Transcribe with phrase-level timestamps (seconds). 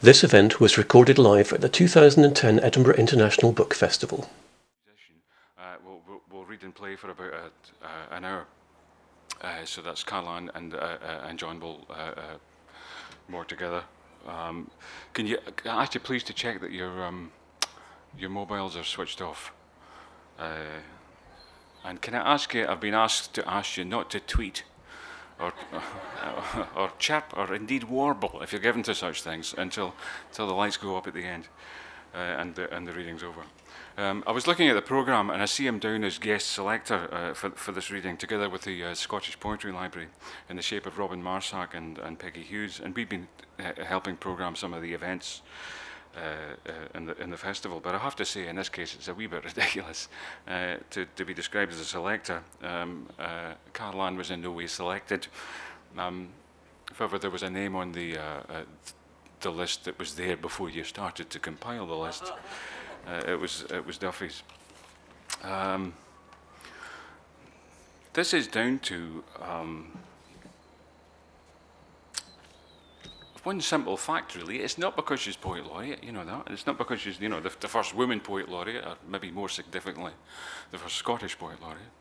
[0.00, 4.30] This event was recorded live at the 2010 Edinburgh International Book Festival.
[5.58, 5.74] Uh,
[6.30, 8.46] we'll, read and play for about uh, uh, an hour.
[9.42, 11.84] Uh, so that's Carol Ann and, uh, uh, and John will
[13.26, 13.82] more together.
[14.28, 14.70] Um,
[15.14, 17.32] can you can I ask you please to check that your um,
[18.16, 19.52] your mobiles are switched off?
[21.84, 22.68] and can I ask you?
[22.68, 24.62] I've been asked to ask you not to tweet
[25.40, 25.52] or,
[26.76, 29.94] or chirp, or indeed warble, if you're given to such things, until,
[30.30, 31.48] until the lights go up at the end
[32.14, 33.42] uh, and, the, and the reading's over.
[33.96, 37.12] Um, I was looking at the programme and I see him down as guest selector
[37.12, 40.08] uh, for, for this reading, together with the uh, Scottish Poetry Library,
[40.48, 43.26] in the shape of Robyn Marsack and, and Peggy Hughes, and we've been
[43.58, 45.42] uh, helping programme some of the events
[46.94, 47.80] in, the, in the festival.
[47.80, 50.08] But I have to say, in this case, it's a wee bit ridiculous
[50.46, 52.42] uh, to, to be described as a selector.
[52.62, 53.06] Um,
[53.72, 55.26] Carol Ann was in no way selected.
[55.96, 56.28] Um,
[56.94, 58.18] however, there was a name on the
[59.40, 62.32] the list that was there before you started to compile the list.
[63.06, 64.42] Uh, it was it was Duffy's.
[65.42, 65.94] Um,
[68.12, 69.98] this is down to um,
[73.44, 74.58] one simple fact, really.
[74.60, 76.48] It's not because she's poet laureate, you know that.
[76.50, 79.48] It's not because she's, you know, the, the, first woman poet laureate, or maybe more
[79.48, 80.12] significantly,
[80.70, 81.92] the first Scottish poet laureate.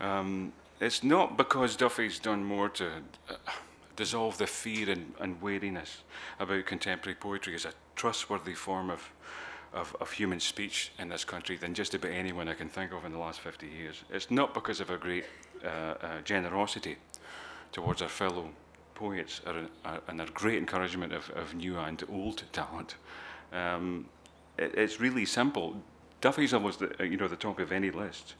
[0.00, 2.86] Um, it's not because Duffy's done more to
[3.28, 3.34] uh,
[3.96, 5.98] dissolve the fear and, and weariness
[6.38, 9.10] about contemporary poetry as a trustworthy form of,
[9.74, 13.04] of, of, human speech in this country than just about anyone I can think of
[13.04, 14.04] in the last 50 years.
[14.10, 15.24] It's not because of her great
[15.64, 16.96] uh, uh, generosity
[17.72, 18.50] towards our fellow
[18.98, 22.96] poets are, are, and their great encouragement of, of new and old talent.
[23.52, 24.06] Um,
[24.58, 25.76] it, it's really simple.
[26.20, 28.34] Duffy's almost the, you know the top of any list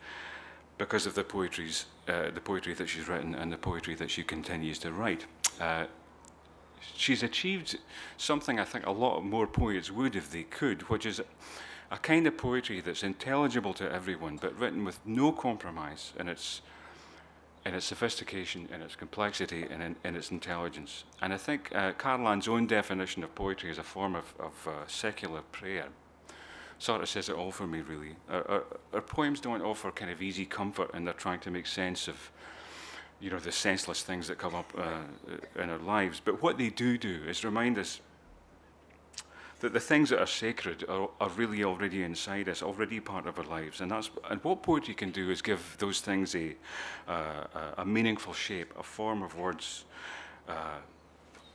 [0.77, 4.25] because of the poetry's uh, the poetry that she's written and the poetry that she
[4.25, 5.27] continues to write.
[5.61, 5.84] Uh,
[6.97, 7.79] she's achieved
[8.17, 11.20] something I think a lot more poets would if they could, which is
[11.91, 16.62] a kind of poetry that's intelligible to everyone, but written with no compromise in its
[17.68, 21.05] in its sophistication, in its complexity, and in, in its intelligence.
[21.20, 24.67] And I think uh, Carol Ann's own definition of poetry as a form of, of
[24.67, 25.89] uh, secular prayer
[26.79, 28.17] sort of says it all for me, really.
[28.30, 28.64] Our, our,
[28.95, 32.30] our, poems don't offer kind of easy comfort, and they're trying to make sense of,
[33.20, 36.23] you know, the senseless things that come up uh, in our lives.
[36.24, 38.00] But what they do do is remind us
[39.61, 43.39] that the things that are sacred are, are really already inside us, already part of
[43.39, 43.80] our lives.
[43.80, 46.55] And, that's, and what poetry can do is give those things a,
[47.08, 47.45] uh,
[47.79, 49.85] a meaningful shape, a form of words
[50.48, 50.79] uh,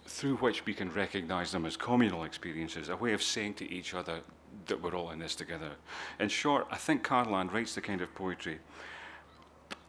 [0.06, 3.94] through which we can recognize them as communal experiences, a way of saying to each
[3.94, 4.19] other
[4.68, 5.72] that we're all in this together.
[6.19, 8.59] In short, I think Carol Ann writes the kind of poetry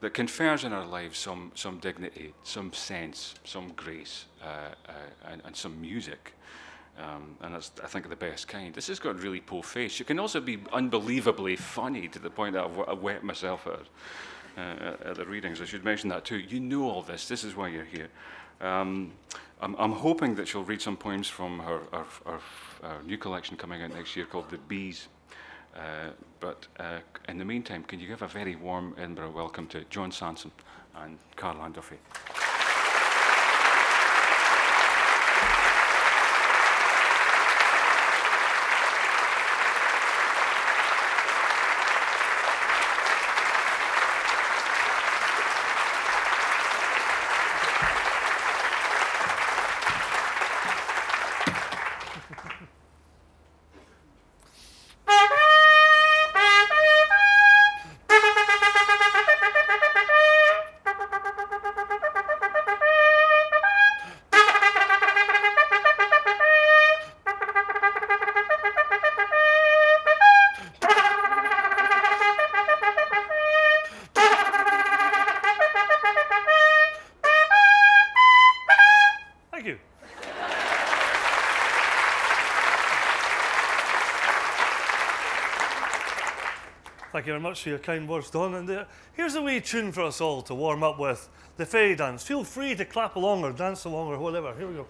[0.01, 4.93] that confers in our lives some, some dignity, some sense, some grace, uh, uh,
[5.31, 6.35] and, and some music.
[6.99, 8.72] Um, and that's, I think, the best kind.
[8.72, 10.00] This has got a really poor face.
[10.00, 13.81] It can also be unbelievably funny to the point that I've, wet myself at,
[14.56, 15.60] uh, at the readings.
[15.60, 16.38] I should mention that too.
[16.38, 17.27] You know all this.
[17.27, 18.09] This is why you're here.
[18.60, 19.12] Um,
[19.60, 22.41] I'm, I'm, hoping that she'll read some poems from her, her, her,
[22.82, 25.09] her, new collection coming out next year called The Bees.
[25.75, 29.82] Uh, but uh, in the meantime, can you give a very warm Edinburgh welcome to
[29.91, 30.53] John Sampson
[30.97, 31.99] and Carol Ann Duffy?
[87.14, 88.56] Thank you very much for your kind words, Don.
[88.56, 91.94] And uh, here's a wee tune for us all to warm up with the fairy
[91.94, 92.25] dance.
[92.25, 94.52] Feel free to clap along or dance along or whatever.
[94.58, 94.87] Here we go.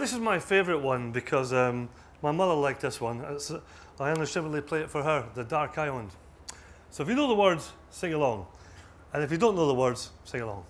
[0.00, 1.88] This is my favourite one because um,
[2.22, 3.20] my mother liked this one.
[3.28, 3.60] It's, uh,
[3.98, 6.10] I unashamedly play it for her, The Dark Island.
[6.90, 8.46] So if you know the words, sing along.
[9.12, 10.64] And if you don't know the words, sing along.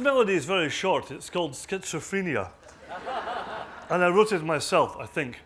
[0.00, 1.10] Melody is very short.
[1.10, 2.50] It's called Schizophrenia.
[3.90, 5.40] and I wrote it myself, I think.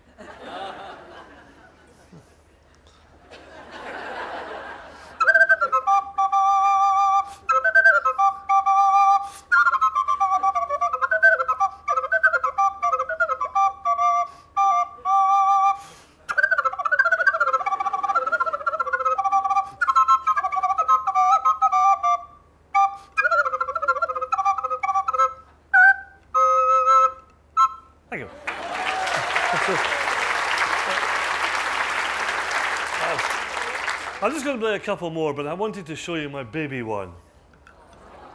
[34.60, 37.12] Play a couple more, but I wanted to show you my baby one.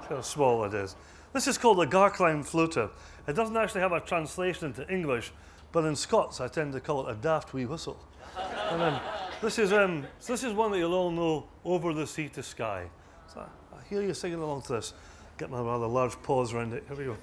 [0.02, 0.98] See how small it is.
[1.34, 2.90] This is called a Garkline Fluter.
[3.26, 5.32] It doesn't actually have a translation into English,
[5.72, 7.98] but in Scots I tend to call it a daft wee whistle.
[8.70, 9.02] and um,
[9.42, 12.44] this, is, um, so this is one that you'll all know, Over the Sea to
[12.44, 12.90] Skye.
[13.34, 14.94] So I hear you singing along to this.
[15.38, 16.84] Get my rather large paws around it.
[16.90, 17.18] Here we go.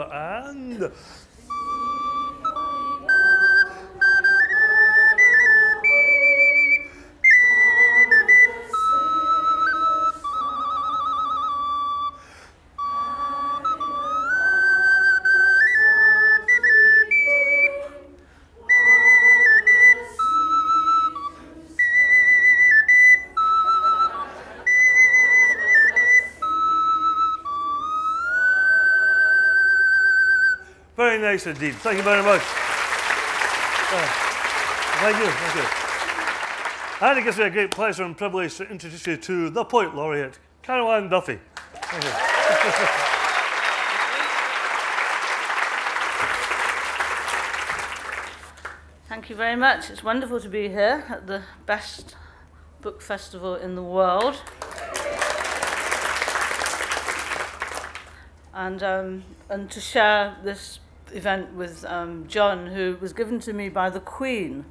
[0.00, 0.92] And
[31.32, 31.74] indeed.
[31.76, 32.42] Thank you very much.
[33.90, 34.06] Uh,
[35.00, 37.06] thank you, thank you.
[37.06, 39.94] And it gives me a great pleasure and privilege to introduce you to the Poet
[39.94, 41.38] Laureate, Carol Ann Duffy.
[41.74, 42.10] Thank you.
[49.08, 49.88] Thank you very much.
[49.88, 52.14] It's wonderful to be here at the best
[52.82, 54.42] book festival in the world.
[58.52, 60.78] And, um, and to share this
[61.12, 64.64] event with um, John, who was given to me by the Queen.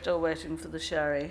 [0.00, 1.30] Still waiting for the sherry.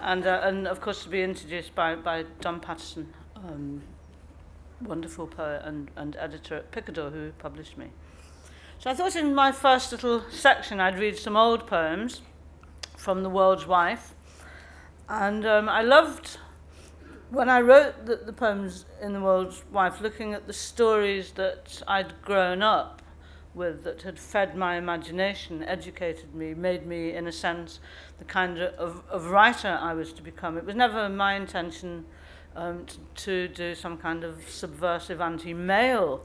[0.00, 3.82] and, uh, and of course to be introduced by, by Don Paterson, um,
[4.82, 7.86] wonderful poet and, and editor at Picador who published me.
[8.84, 12.20] So I thought in my first little section I'd read some old poems
[12.98, 14.14] from The World's Wife.
[15.08, 16.36] And um, I loved,
[17.30, 21.82] when I wrote the, the poems in The World's Wife, looking at the stories that
[21.88, 23.00] I'd grown up
[23.54, 27.80] with that had fed my imagination, educated me, made me, in a sense,
[28.18, 30.58] the kind of, of writer I was to become.
[30.58, 32.04] It was never my intention
[32.54, 36.22] um, to, to do some kind of subversive anti-male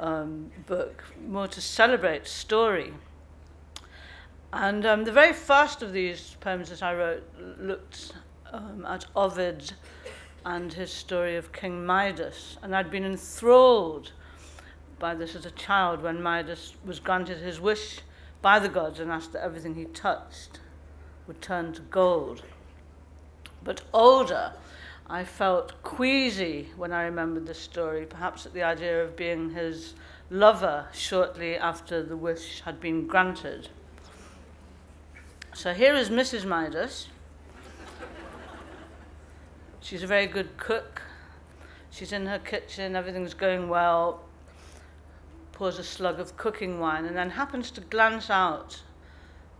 [0.00, 2.92] um, book, more to celebrate story.
[4.52, 7.22] And um, the very first of these poems that I wrote
[7.60, 8.14] looked
[8.52, 9.72] um, at Ovid
[10.44, 12.58] and his story of King Midas.
[12.62, 14.12] And I'd been enthralled
[14.98, 18.00] by this as a child when Midas was granted his wish
[18.42, 20.60] by the gods and asked that everything he touched
[21.26, 22.42] would turn to gold.
[23.62, 24.54] But older,
[25.12, 29.94] I felt queasy when I remembered the story, perhaps at the idea of being his
[30.30, 33.70] lover shortly after the wish had been granted.
[35.52, 36.44] So here is Mrs.
[36.44, 37.08] Midas.
[39.80, 41.02] She's a very good cook.
[41.90, 44.22] She's in her kitchen, everything's going well.
[45.50, 48.80] Pours a slug of cooking wine and then happens to glance out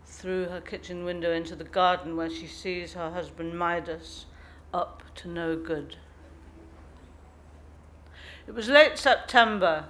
[0.06, 4.26] through her kitchen window into the garden where she sees her husband Midas
[4.72, 5.96] up to no good.
[8.46, 9.86] It was late September.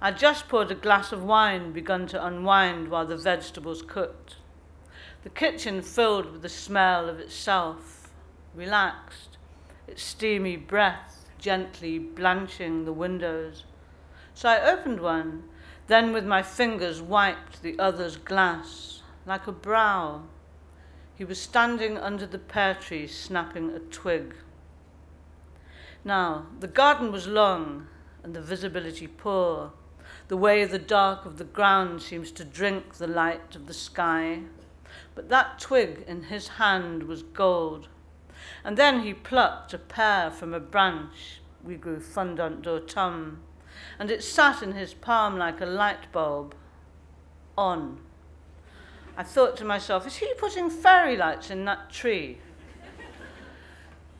[0.00, 4.36] I'd just poured a glass of wine, begun to unwind while the vegetables cooked.
[5.22, 8.10] The kitchen filled with the smell of itself,
[8.54, 9.36] relaxed,
[9.86, 13.64] its steamy breath gently blanching the windows.
[14.34, 15.44] So I opened one,
[15.86, 20.22] then with my fingers wiped the other's glass, like a brow.
[21.20, 24.36] He was standing under the pear tree, snapping a twig.
[26.02, 27.88] Now, the garden was long
[28.22, 29.72] and the visibility poor,
[30.28, 34.44] the way the dark of the ground seems to drink the light of the sky
[35.14, 37.88] but that twig in his hand was gold.
[38.64, 41.40] And then he plucked a pear from a branch.
[41.62, 43.36] We grew Fondante d'Automne.
[43.98, 46.54] And it sat in his palm like a light bulb.
[47.58, 48.00] On.
[49.20, 52.38] I thought to myself, is he putting fairy lights in that tree?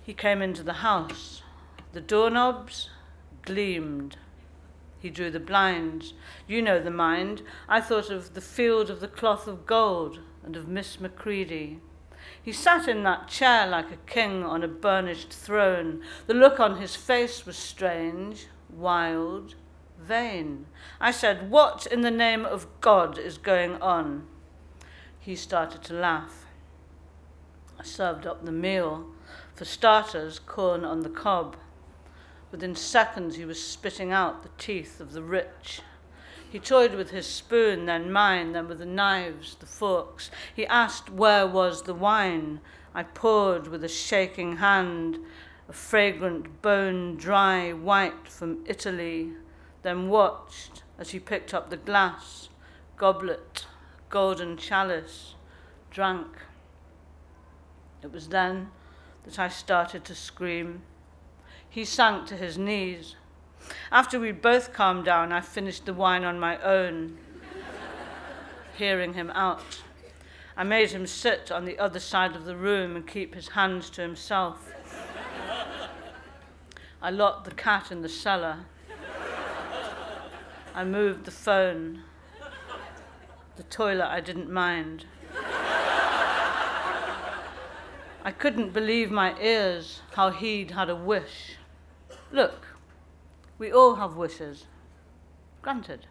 [0.02, 1.40] he came into the house.
[1.94, 2.90] The doorknobs
[3.40, 4.18] gleamed.
[4.98, 6.12] He drew the blinds.
[6.46, 7.40] You know the mind.
[7.66, 11.80] I thought of the field of the cloth of gold and of Miss Macready.
[12.42, 16.02] He sat in that chair like a king on a burnished throne.
[16.26, 19.54] The look on his face was strange, wild,
[19.98, 20.66] vain.
[21.00, 24.26] I said, What in the name of God is going on?
[25.20, 26.46] He started to laugh.
[27.78, 29.06] I served up the meal.
[29.54, 31.56] For starters, corn on the cob.
[32.50, 35.82] Within seconds, he was spitting out the teeth of the rich
[36.50, 40.32] he toyed with his spoon, then mine, then with the knives, the forks.
[40.54, 42.60] He asked where was the wine.
[42.92, 45.18] I poured with a shaking hand
[45.68, 49.34] a fragrant bone dry white from Italy,
[49.82, 52.48] then watched as he picked up the glass,
[52.96, 53.66] goblet,
[54.10, 55.34] golden chalice,
[55.90, 56.26] drank.
[58.02, 58.70] It was then
[59.24, 60.82] that I started to scream.
[61.68, 63.14] He sank to his knees.
[63.92, 67.18] After we'd both calmed down, I finished the wine on my own,
[68.76, 69.82] hearing him out.
[70.56, 73.88] I made him sit on the other side of the room and keep his hands
[73.90, 74.72] to himself.
[77.00, 78.58] I locked the cat in the cellar.
[80.74, 82.02] I moved the phone.
[83.60, 85.04] The toilet I didn't mind.
[88.24, 91.56] I couldn't believe my ears how he'd had a wish.
[92.32, 92.68] Look,
[93.58, 94.64] we all have wishes.
[95.60, 96.06] Granted.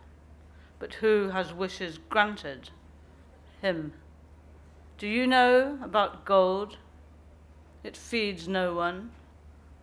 [0.77, 2.70] But who has wishes granted?
[3.63, 3.94] Him.
[5.00, 6.77] Do you know about gold?
[7.84, 9.10] It feeds no one.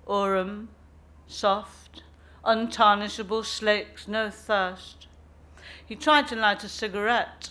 [0.06, 0.68] Aurum,
[1.26, 2.04] soft,
[2.44, 5.08] untarnishable, slakes no thirst.
[5.84, 7.50] He tried to light a cigarette.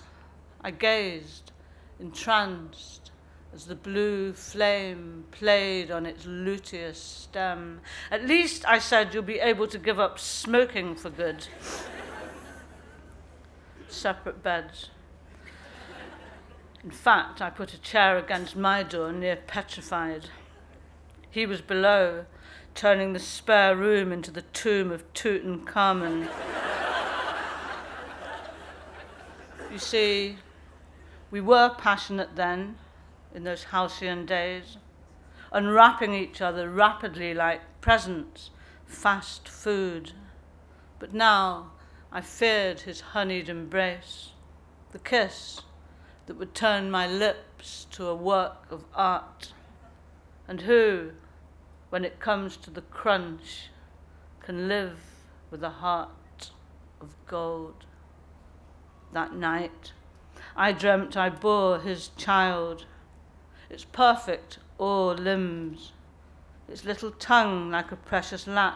[0.65, 1.51] I gazed,
[1.99, 3.11] entranced
[3.53, 7.81] as the blue flame played on its luteous stem.
[8.09, 11.45] At least, I said, you'll be able to give up smoking for good.
[13.89, 14.89] Separate beds.
[16.83, 20.29] In fact, I put a chair against my door, near petrified.
[21.29, 22.25] He was below,
[22.73, 26.27] turning the spare room into the tomb of Tutankhamun.
[29.71, 30.37] you see,
[31.31, 32.77] we were passionate then,
[33.33, 34.77] in those halcyon days,
[35.51, 38.51] unwrapping each other rapidly like presents,
[38.85, 40.13] fast food.
[40.99, 41.71] But now
[42.11, 44.31] I feared his honeyed embrace,
[44.91, 45.61] the kiss
[46.27, 49.53] that would turn my lips to a work of art.
[50.47, 51.11] And who,
[51.89, 53.69] when it comes to the crunch,
[54.39, 54.99] can live
[55.51, 56.51] with a heart
[57.01, 57.85] of gold?
[59.15, 59.93] that night.
[60.55, 62.85] I dreamt I bore his child.
[63.69, 65.91] Its perfect all limbs,
[66.69, 68.75] its little tongue like a precious latch,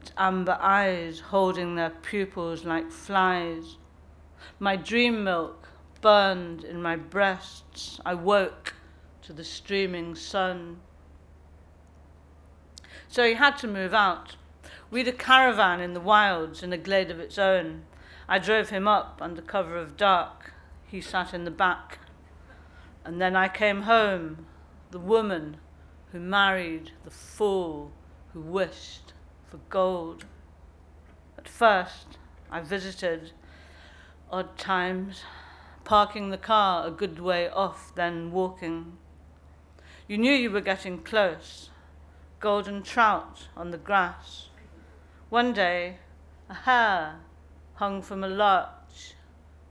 [0.00, 3.76] its amber eyes holding their pupils like flies.
[4.58, 5.68] My dream milk
[6.00, 8.00] burned in my breasts.
[8.06, 8.74] I woke
[9.22, 10.80] to the streaming sun.
[13.08, 14.36] So he had to move out.
[14.90, 17.82] We'd a caravan in the wilds in a glade of its own.
[18.32, 20.52] I drove him up under cover of dark.
[20.86, 21.98] He sat in the back.
[23.04, 24.46] And then I came home,
[24.92, 25.56] the woman
[26.12, 27.90] who married the fool
[28.32, 29.14] who wished
[29.48, 30.26] for gold.
[31.36, 32.18] At first,
[32.52, 33.32] I visited
[34.30, 35.24] odd times,
[35.82, 38.96] parking the car a good way off, then walking.
[40.06, 41.70] You knew you were getting close,
[42.38, 44.50] golden trout on the grass.
[45.30, 45.96] One day,
[46.48, 47.16] a hare
[47.80, 49.14] hung from a larch,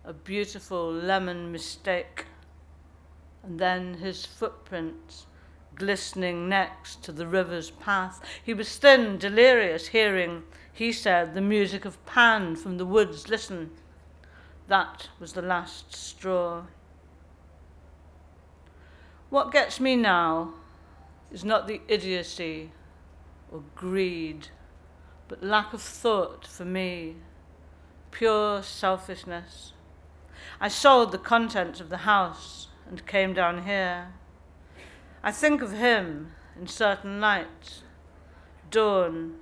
[0.03, 2.25] a beautiful lemon mistake,
[3.43, 5.27] and then his footprints
[5.75, 8.19] glistening next to the river's path.
[8.43, 10.41] He was thin, delirious, hearing,
[10.73, 13.29] he said, the music of Pan from the woods.
[13.29, 13.69] Listen,
[14.67, 16.63] that was the last straw.
[19.29, 20.55] What gets me now
[21.31, 22.71] is not the idiocy
[23.51, 24.47] or greed,
[25.27, 27.17] but lack of thought for me,
[28.11, 29.73] pure selfishness.
[30.59, 34.13] I sold the contents of the house and came down here.
[35.23, 37.83] I think of him in certain nights,
[38.71, 39.35] dawn,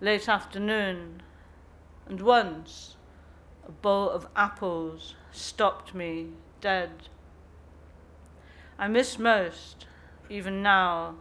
[0.00, 1.22] late afternoon,
[2.06, 2.96] and once
[3.66, 6.28] a bowl of apples stopped me
[6.60, 6.90] dead.
[8.78, 9.86] I miss most,
[10.28, 11.16] even now,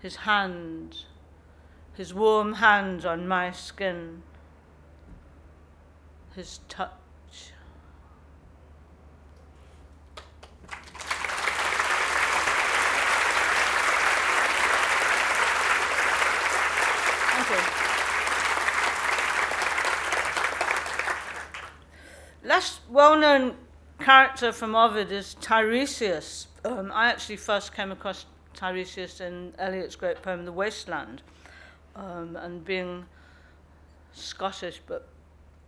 [0.00, 1.06] his hands,
[1.94, 4.22] his warm hands on my skin,
[6.36, 6.90] his touch.
[22.44, 23.56] Less well-known
[23.98, 26.46] character from Ovid is Tiresias.
[26.64, 31.22] Um, I actually first came across Tiresias in Eliot's great poem *The Wasteland*,
[31.96, 33.06] um, and being
[34.12, 35.08] Scottish but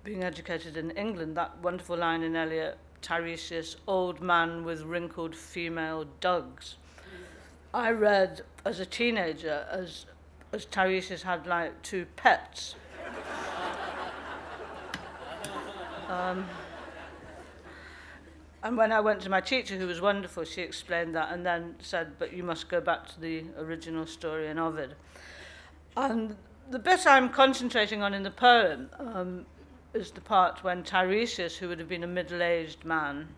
[0.09, 6.07] being educated in England, that wonderful line in Eliot, Tiresias, old man with wrinkled female
[6.21, 6.77] dugs.
[7.75, 10.07] I read as a teenager as
[10.51, 12.75] as Tiresias had like two pets.
[16.09, 16.47] um,
[18.62, 21.75] and when I went to my teacher, who was wonderful, she explained that and then
[21.81, 24.94] said, but you must go back to the original story in Ovid.
[25.99, 26.35] And
[26.71, 29.44] the bit I'm concentrating on in the poem um,
[29.94, 33.29] is the part when Tiresias, who would have been a middle-aged man,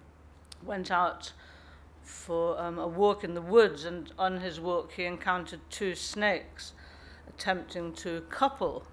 [0.65, 1.33] went out
[2.03, 6.73] for um, a walk in the woods, and on his walk he encountered two snakes
[7.29, 8.85] attempting to couple.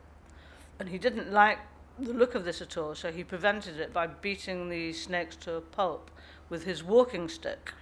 [0.80, 1.58] And he didn't like
[2.00, 5.56] the look of this at all, so he prevented it by beating the snakes to
[5.56, 6.12] a pulp
[6.50, 7.74] with his walking stick,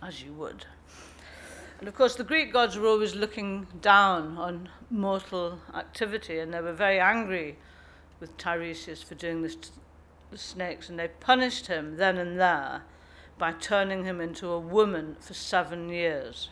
[0.00, 0.64] as you would.
[1.80, 6.60] And of course, the Greek gods were always looking down on mortal activity, and they
[6.60, 7.58] were very angry
[8.20, 9.68] with Tiresias for doing this to
[10.30, 12.82] the snakes, and they punished him then and there
[13.38, 16.48] by turning him into a woman for seven years.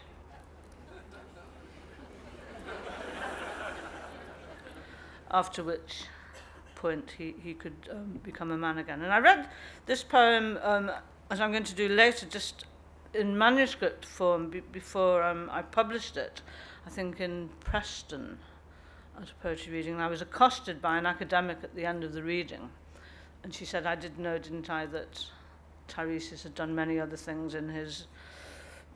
[5.31, 6.05] After which
[6.75, 9.03] point he, he could um, become a man again.
[9.03, 9.49] And I read
[9.87, 10.91] this poem, um,
[11.31, 12.67] as I'm going to do later, just
[13.15, 16.43] in manuscript form be before um, I published it,
[16.87, 18.39] I think in Preston
[19.21, 19.95] at a poetry reading.
[19.95, 22.71] And I was accosted by an academic at the end of the reading.
[23.43, 25.27] And she said, I didn't know, didn't I, that
[25.89, 28.07] Tiresias had done many other things in his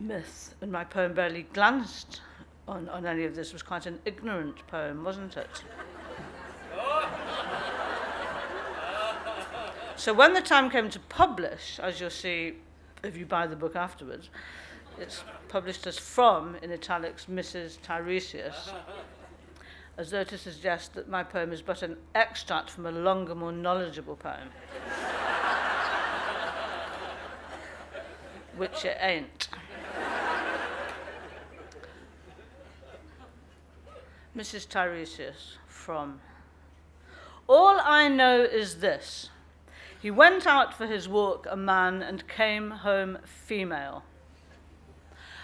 [0.00, 0.54] myth.
[0.60, 2.20] And my poem barely glanced
[2.66, 3.48] on, on any of this.
[3.48, 5.64] It was quite an ignorant poem, wasn't it?
[9.96, 12.54] So when the time came to publish, as you'll see
[13.02, 14.30] if you buy the book afterwards,
[14.96, 17.78] it's published as from, in italics, Mrs.
[17.80, 18.70] Tiresias,
[19.98, 23.50] as though to suggest that my poem is but an extract from a longer, more
[23.50, 24.46] knowledgeable poem.
[28.56, 29.48] Which it ain't.
[34.36, 34.68] Mrs.
[34.68, 36.20] Tiresias, from.
[37.48, 39.30] All I know is this.
[40.00, 44.04] He went out for his walk a man and came home female.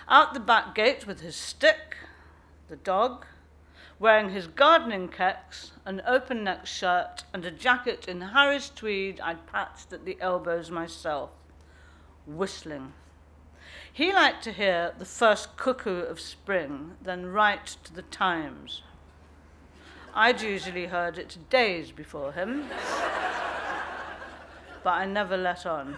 [0.08, 1.96] Out the back gate with his stick,
[2.68, 3.26] the dog,
[3.98, 9.46] wearing his gardening kecks, an open neck shirt, and a jacket in Harris tweed I'd
[9.46, 11.30] patched at the elbows myself,
[12.26, 12.92] whistling.
[13.92, 18.82] He liked to hear the first cuckoo of spring, then write to the Times.
[20.12, 22.66] I'd usually heard it days before him,
[24.82, 25.96] but I never let on.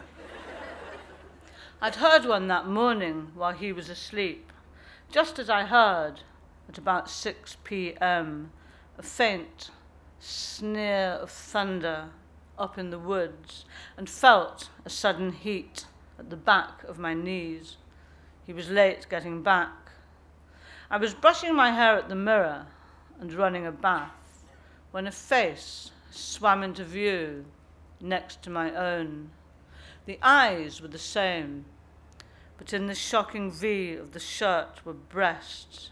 [1.81, 4.53] I'd heard one that morning while he was asleep,
[5.11, 6.23] just as I heard,
[6.69, 8.51] at about 6 p.m.,
[8.99, 9.71] a faint
[10.19, 12.11] sneer of thunder
[12.59, 13.65] up in the woods,
[13.97, 15.85] and felt a sudden heat
[16.19, 17.77] at the back of my knees.
[18.47, 19.91] He was late getting back.
[20.91, 22.67] I was brushing my hair at the mirror
[23.21, 24.45] and running a bath
[24.93, 27.45] when a face swam into view
[28.01, 29.31] next to my own.
[30.07, 31.65] The eyes were the same,
[32.57, 35.91] but in the shocking V of the shirt were breasts.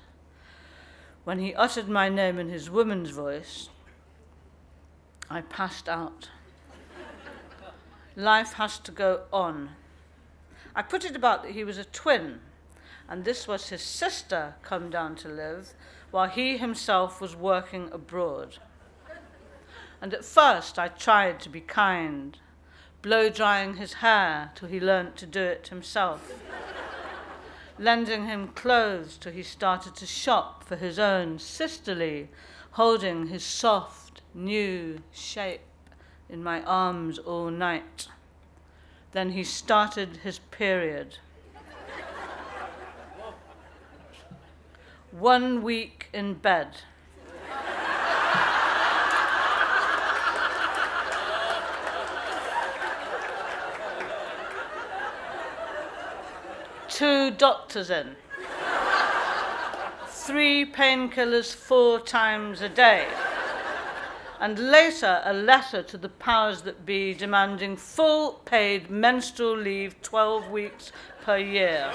[1.25, 3.71] When he uttered my name in his woman's voice,
[5.31, 6.29] I passed out.
[8.15, 9.71] Life has to go on.
[10.77, 12.41] I put it about that he was a twin,
[13.09, 15.73] and this was his sister come down to live,
[16.11, 18.59] while he himself was working abroad.
[20.03, 22.37] And at first I tried to be kind,
[23.01, 26.33] blow drying his hair till he learnt to do it himself,
[27.79, 32.29] lending him clothes till he started to shop for his own sisterly,
[32.73, 35.61] holding his soft, new shape
[36.29, 38.09] in my arms all night.
[39.13, 41.19] Then he started his period.
[45.11, 46.83] One week in bed.
[56.95, 58.15] Two doctors in.
[60.07, 63.09] Three painkillers four times a day
[64.39, 70.51] and later a letter to the powers that be demanding full paid menstrual leave 12
[70.51, 70.93] weeks
[71.25, 71.91] per year.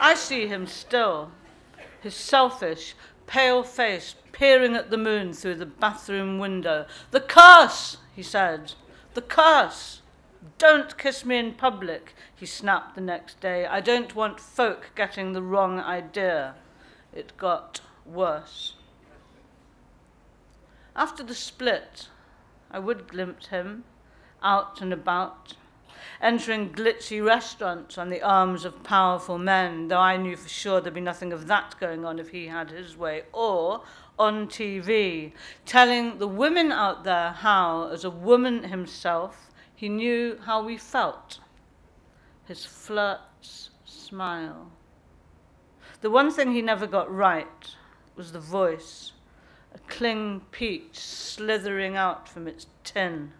[0.00, 1.30] I see him still,
[2.00, 2.96] his selfish,
[3.28, 6.86] pale face peering at the moon through the bathroom window.
[7.12, 8.72] The curse, he said,
[9.14, 10.00] the curse.
[10.58, 13.66] Don't kiss me in public, he snapped the next day.
[13.66, 16.54] I don't want folk getting the wrong idea.
[17.14, 18.74] It got worse.
[20.96, 22.08] After the split,
[22.70, 23.84] I would glimpse him
[24.42, 25.54] out and about,
[26.20, 30.94] entering glitzy restaurants on the arms of powerful men, though I knew for sure there'd
[30.94, 33.82] be nothing of that going on if he had his way, or
[34.22, 35.32] on TV,
[35.66, 41.40] telling the women out there how, as a woman himself, he knew how we felt.
[42.46, 44.70] His flirt's smile.
[46.02, 47.74] The one thing he never got right
[48.14, 49.12] was the voice,
[49.74, 53.32] a cling peach slithering out from its tin.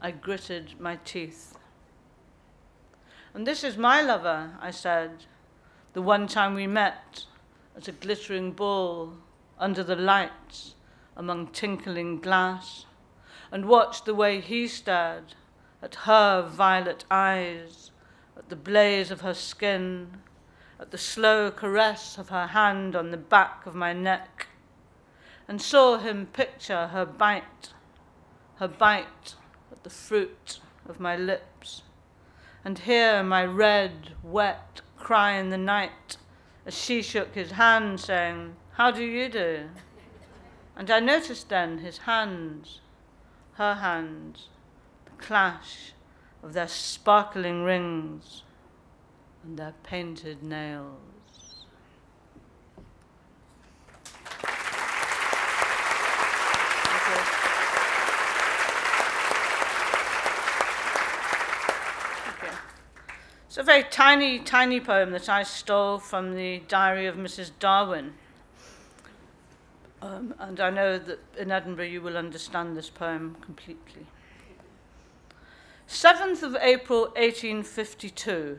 [0.00, 1.58] I gritted my teeth.
[3.34, 5.24] And this is my lover, I said,
[5.92, 7.24] the one time we met
[7.76, 9.14] at a glittering ball
[9.58, 10.74] under the lights
[11.16, 12.86] among tinkling glass,
[13.50, 15.34] and watched the way he stared
[15.82, 17.90] at her violet eyes,
[18.36, 20.18] at the blaze of her skin,
[20.80, 24.46] at the slow caress of her hand on the back of my neck,
[25.48, 27.72] and saw him picture her bite,
[28.56, 29.34] her bite
[29.72, 31.82] at the fruit of my lips,
[32.64, 36.16] and hear my red, wet cry in the night
[36.66, 39.70] as she shook his hand, saying, How do you do?
[40.76, 42.80] And I noticed then his hands,
[43.54, 44.46] her hands,
[45.04, 45.94] the clash
[46.44, 48.44] of their sparkling rings
[49.42, 50.94] and their painted nails.
[63.48, 67.50] It's a very tiny, tiny poem that I stole from the diary of Mrs.
[67.58, 68.14] Darwin.
[70.00, 74.06] Um, and I know that in Edinburgh you will understand this poem completely.
[75.88, 78.58] 7th of April 1852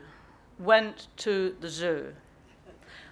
[0.58, 2.13] went to the zoo.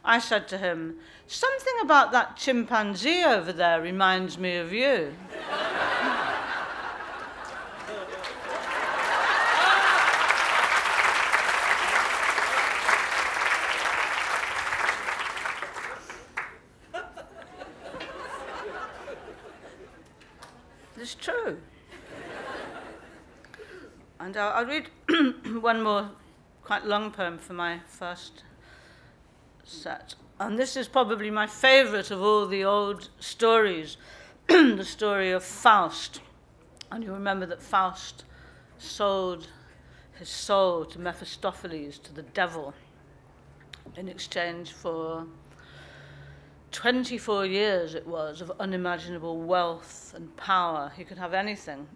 [0.04, 5.14] I said to him, Something about that chimpanzee over there reminds me of you.
[21.08, 21.58] it's true.
[24.20, 24.90] And I'll, I'll read
[25.62, 26.10] one more
[26.64, 28.44] quite long poem for my first
[29.64, 30.16] set.
[30.40, 33.98] And this is probably my favorite of all the old stories
[34.48, 36.22] the story of Faust.
[36.92, 38.24] And you remember that Faust
[38.78, 39.48] sold
[40.18, 42.74] his soul to Mephistopheles, to the devil,
[43.98, 45.26] in exchange for
[46.78, 50.92] 24 years it was of unimaginable wealth and power.
[50.96, 51.88] He could have anything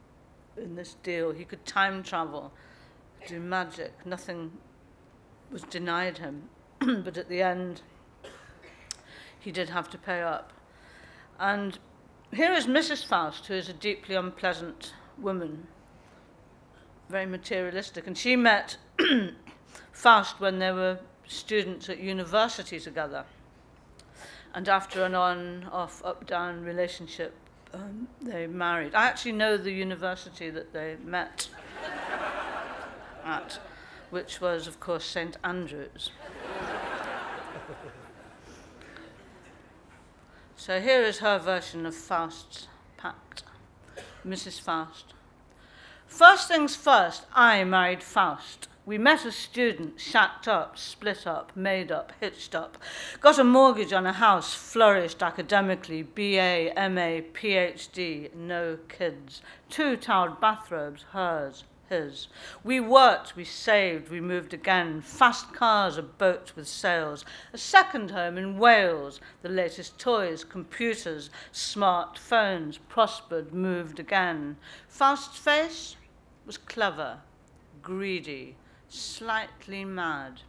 [0.58, 1.32] in this deal.
[1.32, 2.52] He could time travel,
[3.28, 3.94] do magic.
[4.08, 4.52] Nothing
[5.52, 6.50] was denied him.
[6.80, 7.84] but at the end,
[9.40, 10.52] he did have to pay up.
[11.40, 11.78] And
[12.34, 13.06] here is Mrs.
[13.06, 15.68] Faust, who is a deeply unpleasant woman,
[17.08, 18.08] very materialistic.
[18.08, 18.78] And she met
[19.92, 23.26] Faust when they were students at university together.
[24.54, 27.34] And after an on, off, up, down relationship,
[27.74, 28.94] um, they married.
[28.94, 31.48] I actually know the university that they met
[33.24, 33.60] at,
[34.10, 35.38] which was, of course, St.
[35.44, 36.12] Andrews.
[40.58, 43.44] so here is her version of Faust's pact.
[44.26, 44.60] Mrs.
[44.60, 45.14] Faust.
[46.08, 48.68] First things first, I married Faust.
[48.84, 52.80] We met as students, shacked up, split up, made up, hitched up,
[53.20, 60.42] got a mortgage on a house, flourished academically, BA, MA, PhD, no kids, two toweled
[60.42, 62.28] bathrobes, hers, his.
[62.64, 68.10] We worked, we saved, we moved again, fast cars, a boat with sails, a second
[68.10, 74.58] home in Wales, the latest toys, computers, smart phones, prospered, moved again.
[74.88, 75.98] Fast face
[76.48, 77.20] was clever,
[77.84, 78.56] greedy,
[78.94, 80.42] slightly mad.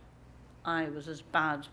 [0.64, 1.68] I was as bad.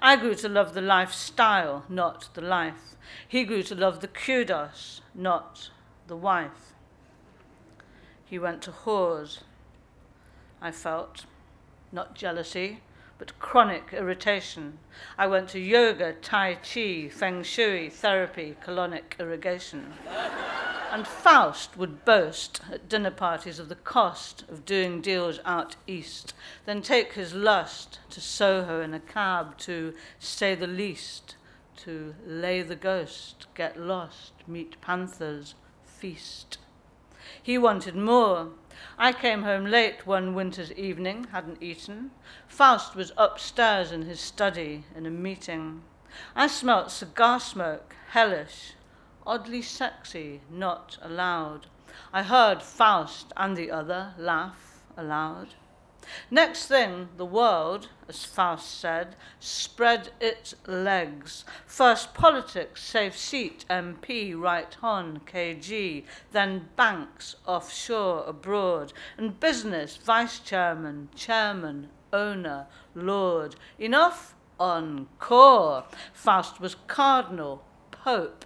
[0.00, 2.96] I grew to love the lifestyle, not the life.
[3.26, 5.70] He grew to love the kudos, not
[6.06, 6.74] the wife.
[8.24, 9.40] He went to whores.
[10.60, 11.26] I felt,
[11.92, 12.80] not jealousy,
[13.18, 14.78] but chronic irritation.
[15.16, 19.94] I went to yoga, Tai Chi, Feng Shui, therapy, colonic irrigation.
[20.90, 26.34] And Faust would boast at dinner parties of the cost of doing deals out east,
[26.66, 31.36] then take his lust to Soho in a cab to say the least,
[31.78, 36.58] to lay the ghost, get lost, meet panthers, feast.
[37.42, 38.50] He wanted more.
[38.98, 42.10] I came home late one winter's evening, hadn't eaten.
[42.46, 45.82] Faust was upstairs in his study in a meeting.
[46.36, 48.74] I smelt cigar smoke, hellish,
[49.26, 51.66] oddly sexy, not allowed.
[52.12, 55.54] I heard Faust and the other laugh aloud.
[56.30, 61.44] Next thing, the world, as Faust said, spread its legs.
[61.66, 70.38] First politics, safe seat, MP, right hon, KG, then banks, offshore, abroad, and business, vice
[70.40, 73.56] chairman, chairman, owner, lord.
[73.78, 74.34] Enough?
[74.60, 75.84] Encore.
[76.12, 78.44] Faust was cardinal, pope,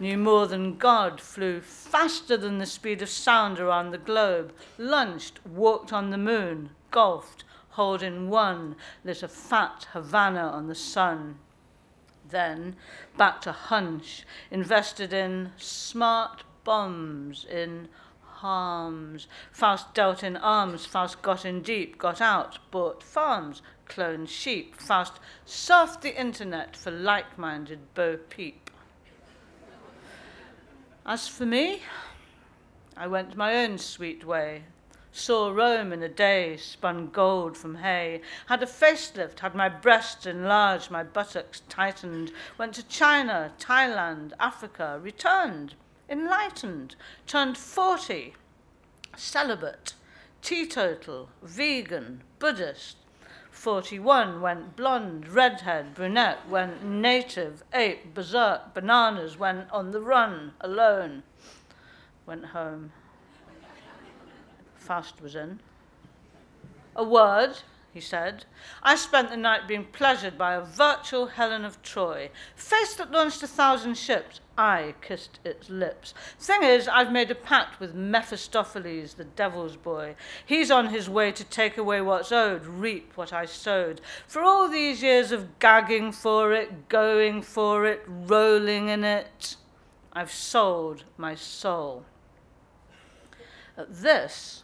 [0.00, 5.38] knew more than God, flew faster than the speed of sound around the globe, lunched,
[5.46, 11.40] walked on the moon, golfed, holding one, lit a fat Havana on the sun.
[12.30, 12.76] Then,
[13.16, 17.88] back to Hunch, invested in smart bombs, in
[18.22, 19.26] harms.
[19.50, 24.76] Faust dealt in arms, Faust got in deep, got out, bought farms, cloned sheep.
[24.76, 28.70] Faust surfed the internet for like minded Bo Peep.
[31.04, 31.82] As for me,
[32.96, 34.62] I went my own sweet way,
[35.16, 40.26] saw Rome in a day, spun gold from hay, had a facelift, had my breasts
[40.26, 45.74] enlarged, my buttocks tightened, went to China, Thailand, Africa, returned,
[46.10, 46.96] enlightened,
[47.28, 48.34] turned 40,
[49.16, 49.94] celibate,
[50.42, 52.96] teetotal, vegan, Buddhist,
[53.52, 61.22] 41 went blonde, redhead, brunette, went native, ape, berserk, bananas, went on the run, alone,
[62.26, 62.90] went home.
[64.84, 65.60] Faust was in.
[66.94, 67.56] A word,
[67.94, 68.44] he said.
[68.82, 73.42] I spent the night being pleasured by a virtual Helen of Troy, face that launched
[73.42, 74.40] a thousand ships.
[74.58, 76.12] I kissed its lips.
[76.38, 80.16] Thing is, I've made a pact with Mephistopheles, the devil's boy.
[80.44, 84.02] He's on his way to take away what's owed, reap what I sowed.
[84.26, 89.56] For all these years of gagging for it, going for it, rolling in it,
[90.12, 92.04] I've sold my soul.
[93.76, 94.63] At this,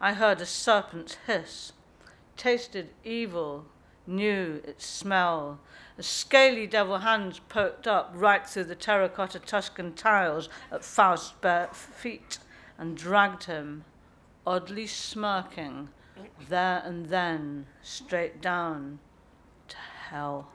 [0.00, 1.72] I heard a serpent's hiss
[2.38, 3.66] tasted evil,
[4.06, 5.58] knew its smell.
[5.96, 11.68] The scaly devil hands poked up right through the terracotta Tuscan tiles at Faust's bare
[11.72, 12.38] feet
[12.78, 13.84] and dragged him,
[14.46, 15.88] oddly smirking,
[16.48, 19.00] there and then straight down
[19.66, 20.48] to hell.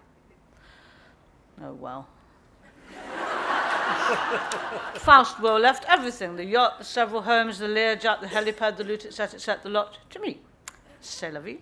[1.61, 2.07] Oh well.
[4.95, 9.05] Faust Will left everything the yacht, the several homes, the Learjet, the helipad, the loot,
[9.05, 10.39] etc., etc., the lot to me.
[11.01, 11.59] C'est la vie.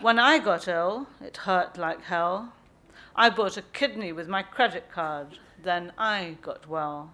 [0.00, 2.52] When I got ill, it hurt like hell.
[3.16, 5.38] I bought a kidney with my credit card.
[5.62, 7.12] Then I got well.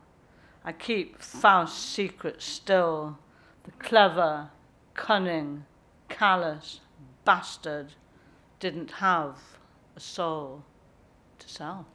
[0.64, 3.18] I keep Faust's secret still.
[3.64, 4.50] The clever,
[4.94, 5.66] cunning,
[6.09, 6.81] callous
[7.24, 7.92] bastard
[8.59, 9.37] didn't have
[9.96, 10.64] a soul
[11.38, 11.87] to sell.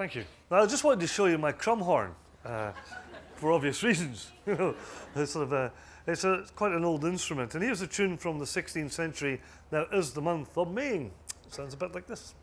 [0.00, 0.24] Thank you.
[0.50, 2.12] Now, I just wanted to show you my crumhorn
[2.46, 2.72] uh,
[3.36, 4.30] for obvious reasons.
[4.46, 5.70] It's sort of a,
[6.06, 7.54] it's a, it's quite an old instrument.
[7.54, 9.42] And here's a tune from the 16th century.
[9.70, 11.10] Now, is the month of May.
[11.50, 12.34] Sounds a bit like this.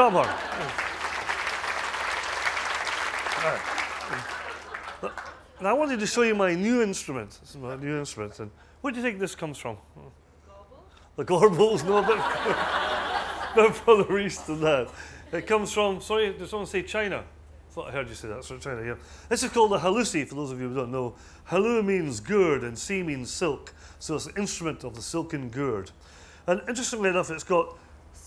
[0.00, 0.26] Crumhorn.
[3.44, 3.60] Alright.
[5.58, 7.38] And I wanted to show you my new instrument.
[7.42, 8.40] This is my new instrument.
[8.40, 9.76] And where do you think this comes from?
[11.16, 11.84] The Gorbals?
[11.84, 12.00] No,
[13.62, 14.88] no further east than that.
[15.32, 17.18] It comes from, sorry, did someone say China?
[17.18, 18.42] I thought I heard you say that.
[18.42, 18.94] So China, yeah.
[19.28, 21.14] This is called the halusi, for those of you who don't know.
[21.50, 23.74] Halu means gourd and si means silk.
[23.98, 25.90] So it's an instrument of the silken gourd.
[26.46, 27.76] And interestingly enough, it's got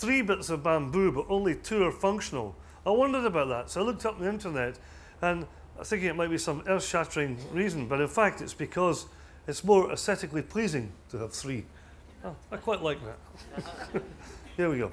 [0.04, 2.54] three bits of bamboo, but only two are functional.
[2.86, 4.78] I wondered about that, so I looked up on the internet,
[5.22, 5.48] and
[5.82, 9.06] thinking it might be some earth-shattering reason, but in fact, it's because
[9.48, 11.64] it's more aesthetically pleasing to have three.
[12.26, 14.04] Oh, I quite like that.
[14.58, 14.92] Here we go.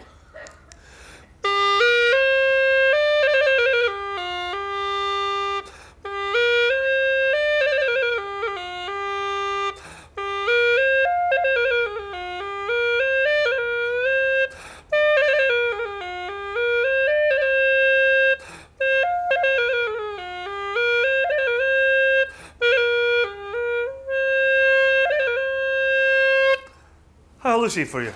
[27.70, 28.12] For you.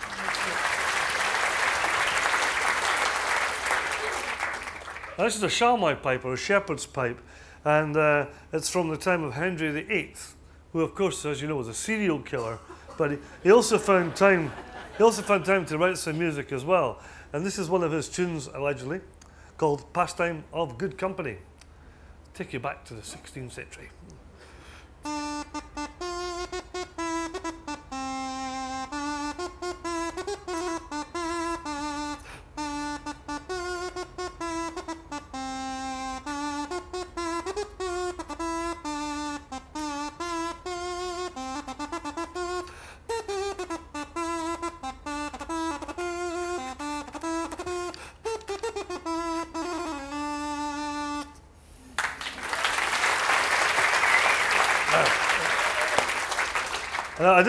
[5.16, 7.20] This is a schalmei pipe or a shepherd's pipe,
[7.64, 10.14] and uh, it's from the time of Henry VIII,
[10.72, 12.58] who, of course, as you know, was a serial killer.
[12.98, 14.50] But he, he also found time.
[14.98, 17.00] He also found time to write some music as well,
[17.32, 19.02] and this is one of his tunes, allegedly,
[19.56, 21.36] called "Pastime of Good Company."
[22.34, 23.90] Take you back to the 16th century.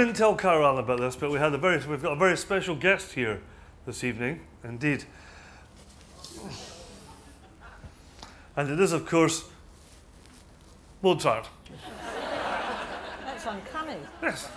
[0.06, 2.38] Didn't tell Carol Ann about this, but we had a very, we've got a very
[2.38, 3.42] special guest here
[3.88, 5.04] this evening, indeed.
[8.56, 9.46] And it is, of course,
[11.02, 11.50] Mozart.
[13.26, 13.98] That's uncanny.
[14.22, 14.48] Yes.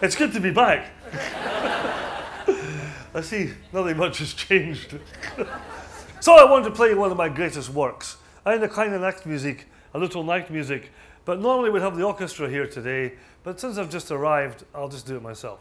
[0.00, 0.86] It's good to be back.
[3.14, 4.98] I see nothing much has changed.
[6.20, 8.16] so I wanted to play one of my greatest works.
[8.46, 10.90] I in the kleine Nachtmusik, a little night music,
[11.28, 13.12] but normally we'd have the orchestra here today,
[13.42, 15.60] but since I've just arrived, I'll just do it myself.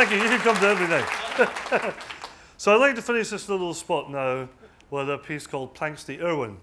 [0.00, 0.22] Thank you.
[0.22, 1.94] You can come to every night.
[2.56, 4.48] so I'd like to finish this little spot now
[4.90, 6.56] with a piece called Planxty Irwin.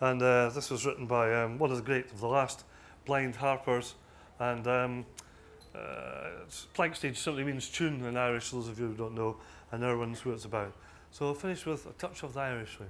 [0.00, 2.62] And uh, this was written by um, one of the great of the last
[3.04, 3.96] blind harpers.
[4.38, 5.06] And um,
[5.74, 6.28] uh,
[6.72, 9.38] Planxty simply means tune in Irish, those of you who don't know,
[9.72, 10.72] and Irwin's what it's about.
[11.10, 12.86] So I'll finish with a touch of the Irish way.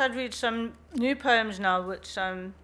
[0.00, 2.54] I'd read some new poems now, which um,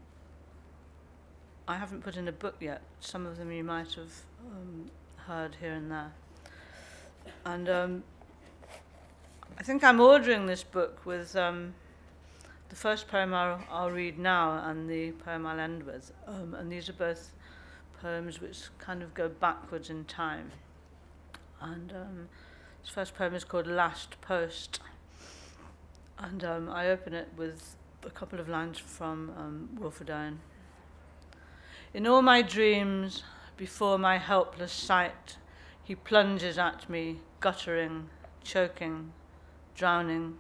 [1.67, 2.83] I haven't put in a book yet.
[3.01, 4.13] Some of them you might have
[4.47, 6.13] um, heard here and there.
[7.45, 8.05] And um,
[9.59, 11.75] I think I'm ordering this book with um,
[12.69, 16.13] the first poem I'll, I'll read now and the poem I'll end with.
[16.27, 17.33] Um, and these are both
[18.01, 20.51] poems which kind of go backwards in time.
[21.61, 22.29] And um,
[22.83, 24.81] this first poem is called Last Post.
[26.19, 30.41] And um, I open it with a couple of lines from um, Wilfred Owen.
[31.95, 33.23] In all my dreams,
[33.57, 35.37] before my helpless sight,
[35.83, 38.09] he plunges at me, guttering,
[38.43, 39.13] choking,
[39.75, 40.37] drowning.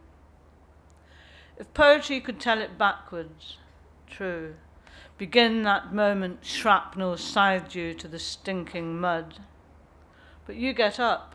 [1.58, 3.58] If poetry could tell it backwards,
[4.08, 4.54] true,
[5.18, 9.40] begin that moment shrapnel scythed you to the stinking mud.
[10.46, 11.34] But you get up,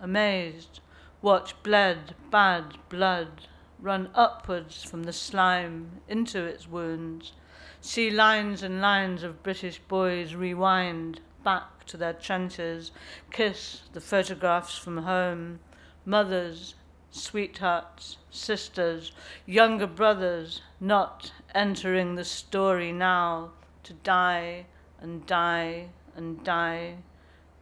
[0.00, 0.80] amazed,
[1.20, 3.48] watch bled, bad blood
[3.80, 7.32] run upwards from the slime into its wounds,
[7.80, 12.90] see lines and lines of British boys rewind back to their trenches,
[13.30, 15.60] kiss the photographs from home,
[16.04, 16.74] mothers,
[17.10, 19.12] sweethearts, sisters,
[19.46, 23.50] younger brothers not entering the story now
[23.82, 24.66] to die
[25.00, 26.96] and die and die.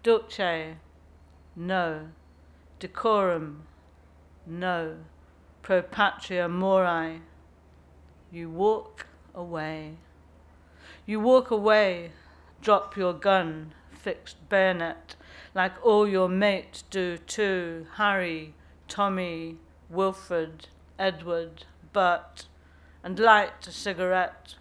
[0.02, 0.76] Dulce,
[1.54, 2.08] no.
[2.78, 3.62] Decorum,
[4.46, 4.96] no.
[5.66, 7.22] Pro patria mori.
[8.30, 9.96] You walk away.
[11.06, 12.12] You walk away,
[12.62, 15.16] drop your gun, fixed bayonet,
[15.56, 18.54] like all your mates do too, Harry,
[18.86, 19.56] Tommy,
[19.90, 20.68] Wilfred,
[21.00, 22.46] Edward, Bert,
[23.02, 24.54] and light a cigarette.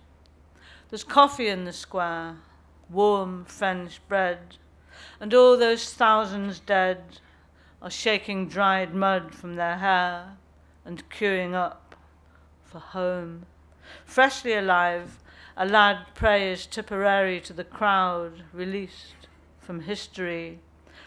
[0.90, 2.38] There's coffee in the square,
[2.90, 4.58] warm French bread,
[5.20, 7.20] and all those thousands dead
[7.80, 10.38] are shaking dried mud from their hair
[10.86, 11.96] and queuing up
[12.64, 13.46] for home.
[14.06, 15.22] Freshly alive,
[15.58, 19.28] a lad prays Tipperary to the crowd, released
[19.60, 20.60] from history,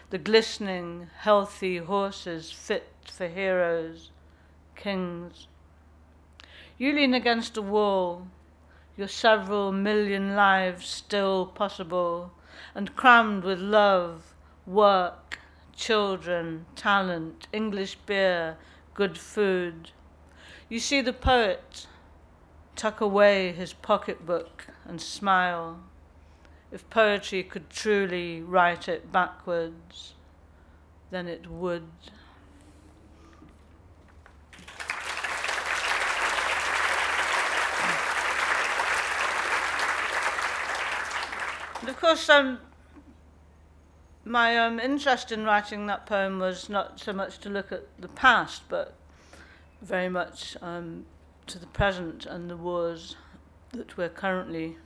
[0.09, 4.11] the glistening, healthy horses fit for heroes,
[4.75, 5.47] kings.
[6.77, 8.27] You lean against a wall,
[8.97, 12.31] your several million lives still possible,
[12.73, 14.33] and crammed with love,
[14.65, 15.39] work,
[15.75, 18.57] children, talent, English beer,
[18.93, 19.91] good food.
[20.67, 21.87] You see the poet
[22.75, 25.79] tuck away his pocketbook and smile.
[26.71, 30.13] If poetry could truly write it backwards,
[31.11, 31.87] then it would.
[41.81, 42.59] And of course, um,
[44.29, 48.07] my um, interest in writing that poem was not so much to look at the
[48.07, 48.93] past, but
[49.81, 51.05] very much um,
[51.47, 53.15] to the present and the wars
[53.71, 54.77] that we're currently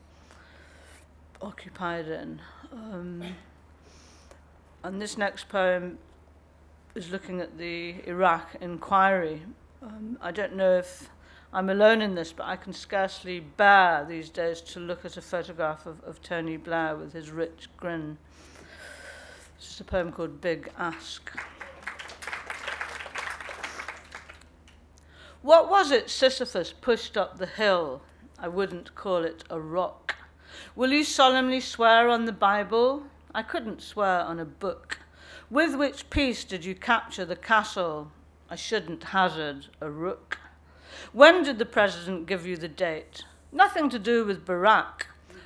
[1.41, 2.41] occupied in.
[2.71, 3.21] Um,
[4.81, 5.97] and this next poem
[6.95, 9.41] is looking at the Iraq inquiry.
[9.81, 11.09] Um, I don't know if
[11.51, 15.21] I'm alone in this, but I can scarcely bear these days to look at a
[15.21, 18.17] photograph of, of Tony Blair with his rich grin.
[19.63, 21.31] This is a poem called Big Ask.
[25.41, 28.01] What was it Sisyphus pushed up the hill?
[28.37, 30.15] I wouldn't call it a rock.
[30.75, 33.03] Will you solemnly swear on the Bible?
[33.33, 34.99] I couldn't swear on a book.
[35.49, 38.11] With which piece did you capture the castle?
[38.49, 40.39] I shouldn't hazard a rook.
[41.13, 43.23] When did the president give you the date?
[43.49, 45.03] Nothing to do with Barack.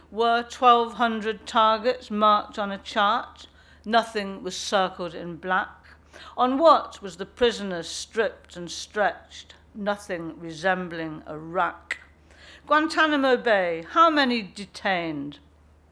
[0.10, 3.46] Were 1,200 targets marked on a chart?
[3.88, 5.96] Nothing was circled in black.
[6.36, 9.56] On what was the prisoner stripped and stretched?
[9.74, 12.00] Nothing resembling a rack.
[12.66, 15.40] Guantanamo Bay, how many detained?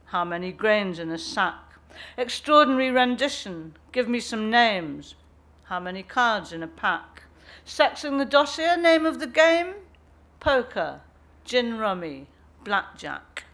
[0.07, 1.79] How many grains in a sack?
[2.17, 5.15] Extraordinary rendition, give me some names.
[5.63, 7.23] How many cards in a pack?
[7.65, 9.73] Sexing the dossier, name of the game?
[10.41, 10.99] Poker,
[11.45, 12.27] gin rummy,
[12.65, 13.45] blackjack.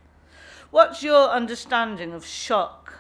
[0.72, 2.96] What's your understanding of shock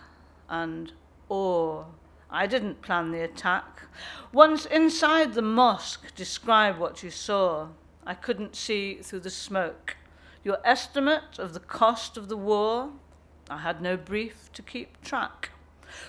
[0.47, 0.93] and
[1.31, 1.85] awe?
[2.29, 3.83] I didn't plan the attack.
[4.31, 7.69] Once inside the mosque, describe what you saw.
[8.05, 9.95] I couldn't see through the smoke.
[10.43, 12.91] Your estimate of the cost of the war?
[13.49, 15.49] I had no brief to keep track.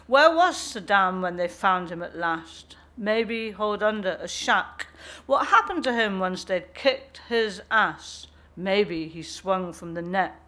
[0.07, 2.77] Where was Saddam when they found him at last?
[2.97, 4.87] maybe hold under a shack.
[5.27, 8.27] What happened to him once they'd kicked his ass?
[8.57, 10.39] Maybe he swung from the neck.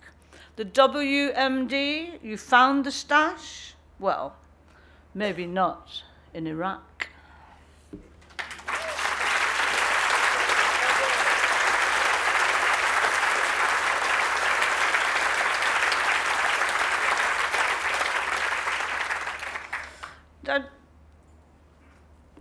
[0.56, 3.74] The WMD, you found the stash?
[3.98, 4.36] Well,
[5.14, 6.02] maybe not
[6.32, 6.94] in Iraq.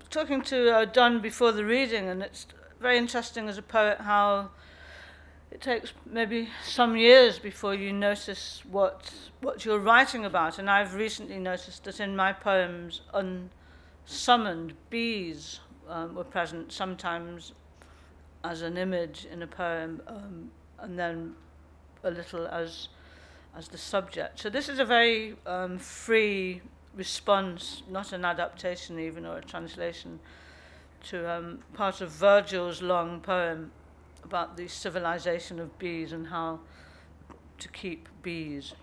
[0.09, 2.45] Talking to uh, Don before the reading, and it's
[2.79, 4.51] very interesting as a poet how
[5.53, 10.57] it takes maybe some years before you notice what what you're writing about.
[10.57, 17.53] And I've recently noticed that in my poems, unsummoned bees um, were present sometimes
[18.43, 20.49] as an image in a poem, um,
[20.79, 21.35] and then
[22.03, 22.87] a little as
[23.55, 24.39] as the subject.
[24.39, 26.61] So this is a very um, free
[26.95, 30.19] response, not an adaptation even or a translation,
[31.09, 33.71] to um, part of Virgil's long poem
[34.23, 36.59] about the civilization of bees and how
[37.59, 38.73] to keep bees.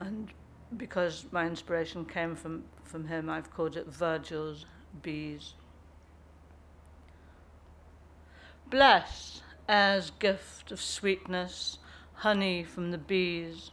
[0.00, 0.32] And
[0.76, 4.64] because my inspiration came from, from him, I've called it Virgil's
[5.02, 5.54] Bees.
[8.68, 11.78] Bless air's gift of sweetness,
[12.14, 13.72] honey from the bees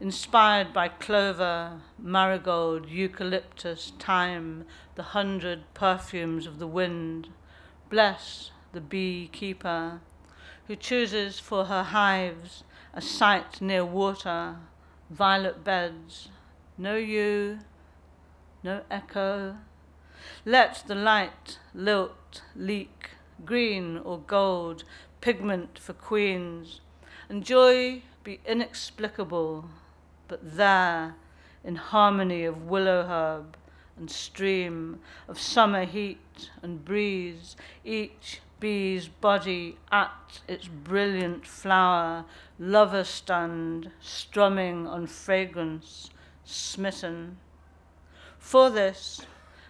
[0.00, 4.64] inspired by clover, marigold, eucalyptus, thyme,
[4.94, 7.28] the hundred perfumes of the wind.
[7.90, 10.00] Bless the beekeeper
[10.68, 12.62] who chooses for her hives
[12.94, 14.54] a site near water,
[15.10, 16.28] violet beds,
[16.76, 17.58] no yew,
[18.62, 19.56] no echo.
[20.44, 23.10] Let the light lilt, leak,
[23.44, 24.84] green or gold,
[25.20, 26.80] pigment for queens,
[27.28, 29.68] and joy be inexplicable
[30.28, 31.16] but there,
[31.64, 33.56] in harmony of willow herb
[33.96, 42.24] and stream, of summer heat and breeze, each bee's body at its brilliant flower,
[42.58, 46.10] lover stunned, strumming on fragrance,
[46.44, 47.36] smitten.
[48.38, 49.26] For this,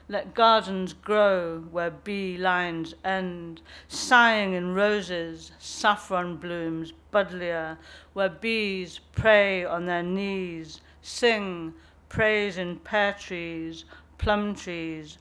[0.09, 7.77] let gardens grow where bee lines end, sighing in roses, saffron blooms, buddleia,
[8.15, 11.75] where bees pray on their knees, sing
[12.09, 13.85] praise in pear trees,
[14.17, 15.19] plum trees.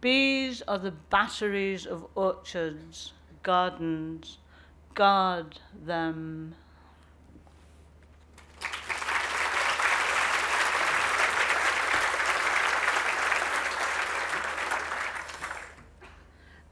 [0.00, 4.38] Bees are the batteries of orchards, gardens.
[4.94, 6.54] Guard them.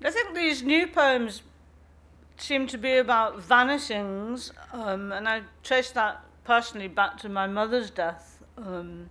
[0.02, 1.42] I think these new poems
[2.38, 7.90] seem to be about vanishings, um, and I trace that personally back to my mother's
[7.90, 9.10] death um,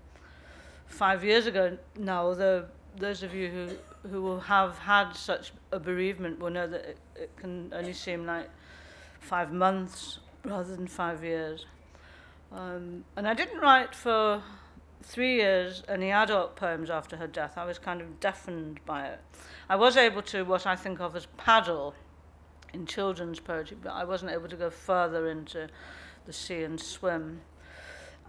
[0.88, 2.26] five years ago now.
[2.26, 2.65] Although
[2.97, 3.70] those of you who
[4.10, 8.26] who will have had such a bereavement will know that it, it can only seem
[8.26, 8.50] like
[9.20, 11.66] five months rather than five years.
[12.52, 14.41] Um, and I didn't write for
[15.04, 19.20] three years any adult poems after her death, I was kind of deafened by it.
[19.70, 21.93] I was able to what I think of as paddle
[22.74, 25.70] in children's poetry, but I wasn't able to go further into
[26.26, 27.41] the sea and swim.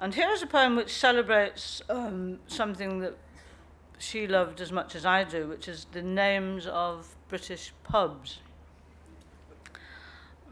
[0.01, 3.17] And here is a poem which celebrates um, something that
[3.99, 8.39] she loved as much as I do, which is the names of British pubs.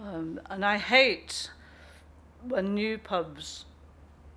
[0.01, 1.51] Um, and I hate
[2.43, 3.65] when new pubs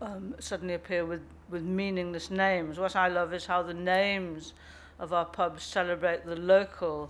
[0.02, 2.80] um, suddenly appear with, with meaningless names.
[2.80, 4.54] What I love is how the names
[5.00, 7.10] of our pubs celebrate the local,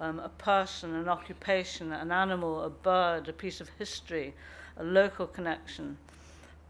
[0.00, 4.34] um, a person, an occupation, an animal, a bird, a piece of history,
[4.76, 5.96] a local connection.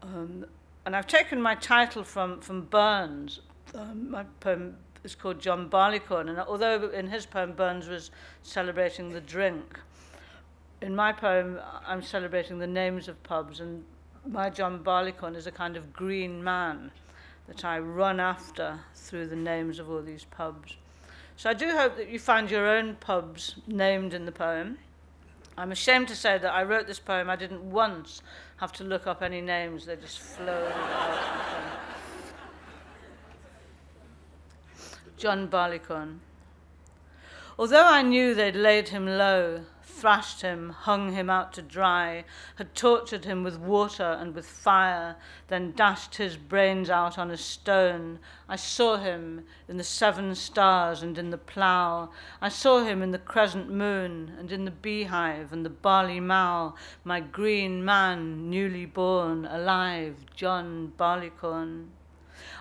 [0.01, 0.45] Um,
[0.85, 3.41] and I've taken my title from, from Burns.
[3.75, 8.09] Um, my poem is called John Barleycorn, and although in his poem Burns was
[8.41, 9.79] celebrating the drink,
[10.81, 13.83] in my poem I'm celebrating the names of pubs, and
[14.25, 16.91] my John Barleycorn is a kind of green man
[17.47, 20.75] that I run after through the names of all these pubs.
[21.37, 24.79] So I do hope that you find your own pubs named in the poem.
[25.57, 28.21] I'm ashamed to say that I wrote this poem, I didn't once
[28.57, 31.88] have to look up any names, they just flowed out.
[35.19, 36.21] John Barleycorn.
[37.57, 42.23] Although I knew they'd laid him low, thrashed him, hung him out to dry,
[42.55, 45.17] had tortured him with water and with fire,
[45.49, 48.19] then dashed his brains out on a stone.
[48.47, 52.11] I saw him in the seven stars and in the plough.
[52.41, 56.75] I saw him in the crescent moon and in the beehive and the barley mow,
[57.03, 61.89] my green man, newly born, alive, John Barleycorn.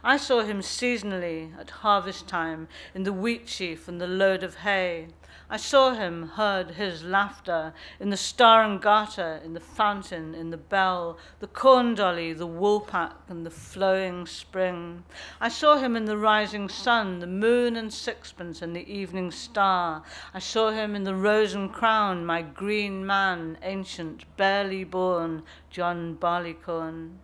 [0.02, 4.56] I saw him seasonally at harvest time in the wheat sheaf and the load of
[4.56, 5.08] hay.
[5.50, 10.50] I saw him, heard his laughter in the star and garter, in the fountain, in
[10.50, 15.04] the bell, the corn dolly, the woolpack, and the flowing spring.
[15.40, 20.02] I saw him in the rising sun, the moon and sixpence, and the evening star.
[20.34, 26.14] I saw him in the rose and crown, my green man, ancient, barely born, John
[26.14, 27.20] Barleycorn.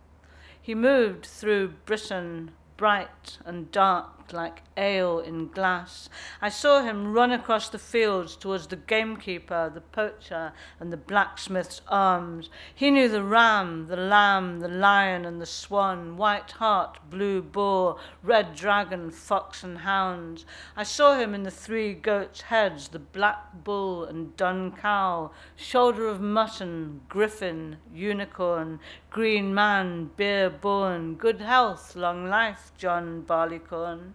[0.65, 6.09] He moved through Britain, bright and dark like ale in glass.
[6.41, 11.81] I saw him run across the fields towards the gamekeeper, the poacher, and the blacksmith's
[11.89, 12.51] arms.
[12.75, 17.99] He knew the ram, the lamb, the lion, and the swan, white hart, blue boar,
[18.23, 20.45] red dragon, fox, and hounds.
[20.77, 26.07] I saw him in the three goats' heads, the black bull and dun cow, shoulder
[26.07, 34.14] of mutton, griffin, unicorn, green man, beer born, good health, long life, John Barleycorn.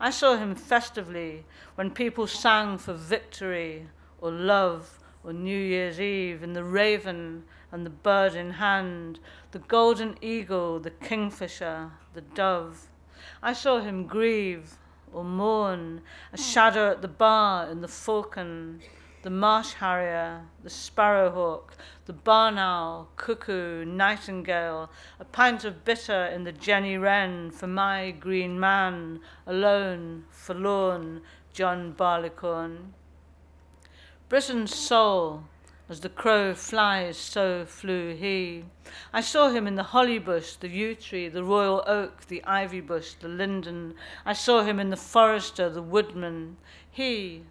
[0.00, 1.44] I saw him festively
[1.74, 3.88] when people sang for victory
[4.20, 9.18] or love or New Year's Eve in the raven and the bird in hand,
[9.50, 12.86] the golden eagle, the kingfisher, the dove.
[13.42, 14.78] I saw him grieve
[15.12, 18.80] or mourn, a shadow at the bar in the falcon,
[19.28, 21.76] the marsh harrier, the sparrowhawk,
[22.06, 24.88] the barn owl, cuckoo, nightingale,
[25.20, 31.20] a pint of bitter in the Jenny Wren for my green man, alone, forlorn,
[31.52, 32.94] John Barleycorn.
[34.30, 35.44] Britain's soul,
[35.90, 38.64] as the crow flies, so flew he.
[39.12, 42.80] I saw him in the holly bush, the yew tree, the royal oak, the ivy
[42.80, 43.92] bush, the linden.
[44.24, 46.56] I saw him in the forester, the woodman.
[46.90, 47.44] He,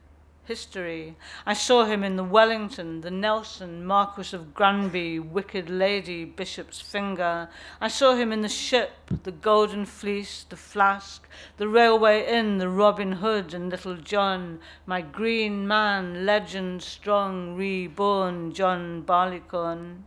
[0.48, 1.16] history.
[1.46, 7.50] I saw him in the Wellington, the Nelson, Marquis of Granby, Wicked Lady, Bishop's Finger.
[7.82, 8.92] I saw him in the ship,
[9.24, 11.28] the Golden Fleece, the Flask,
[11.58, 18.54] the Railway Inn, the Robin Hood and Little John, my green man, legend strong, reborn,
[18.54, 20.06] John Barleycorn.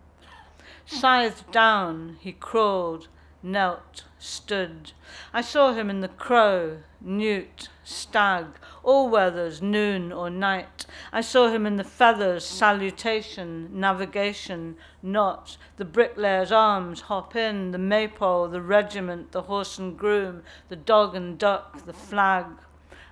[0.86, 3.08] Scythed down, he crawled,
[3.42, 4.92] knelt, stood.
[5.34, 8.46] I saw him in the crow, newt, stag,
[8.82, 10.86] all weathers, noon or night.
[11.12, 17.78] I saw him in the feathers, salutation, navigation, not, the bricklayer's arms, hop in, the
[17.78, 22.46] maypole, the regiment, the horse and groom, the dog and duck, the flag.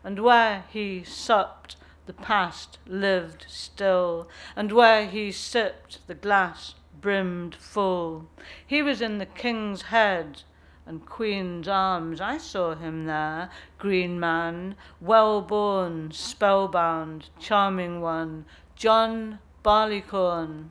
[0.04, 1.76] And where he supped,
[2.06, 8.28] the past lived still, and where he sipped, the glass brimmed full.
[8.66, 10.42] He was in the king's head,
[10.88, 12.18] and Queen's arms.
[12.18, 20.70] I saw him there, green man, well born, spellbound, charming one, John Barleycorn.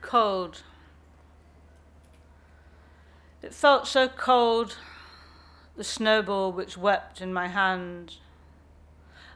[0.00, 0.62] Cold.
[3.42, 4.78] It felt so cold
[5.76, 8.16] the snowball which wept in my hand.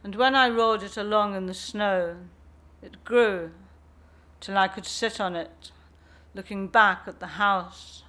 [0.05, 2.17] And when I rolled it along in the snow,
[2.83, 3.51] it grew
[4.41, 5.73] till I could sit on it,
[6.35, 8.05] looking back at the house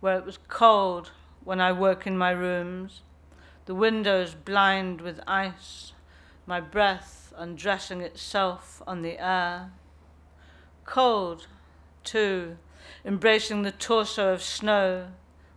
[0.00, 1.12] where it was cold
[1.44, 3.02] when I woke in my rooms,
[3.66, 5.92] the windows blind with ice,
[6.44, 9.70] my breath undressing itself on the air.
[10.84, 11.46] Cold,
[12.04, 12.58] too,
[13.04, 15.08] embracing the torso of snow,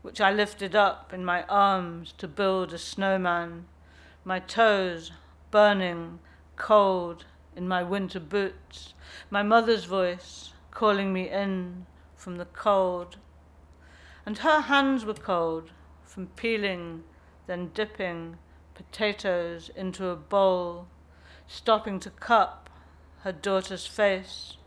[0.05, 3.65] which I lifted up in my arms to build a snowman,
[4.23, 5.11] my toes
[5.49, 6.19] burning
[6.57, 7.25] cold
[7.55, 8.93] in my winter boots,
[9.31, 13.17] my mother's voice calling me in from the cold.
[14.27, 15.71] And her hands were cold
[16.03, 17.03] from peeling,
[17.47, 18.37] then dipping
[18.75, 20.85] potatoes into a bowl,
[21.47, 22.69] stopping to cup
[23.21, 24.57] her daughter's face,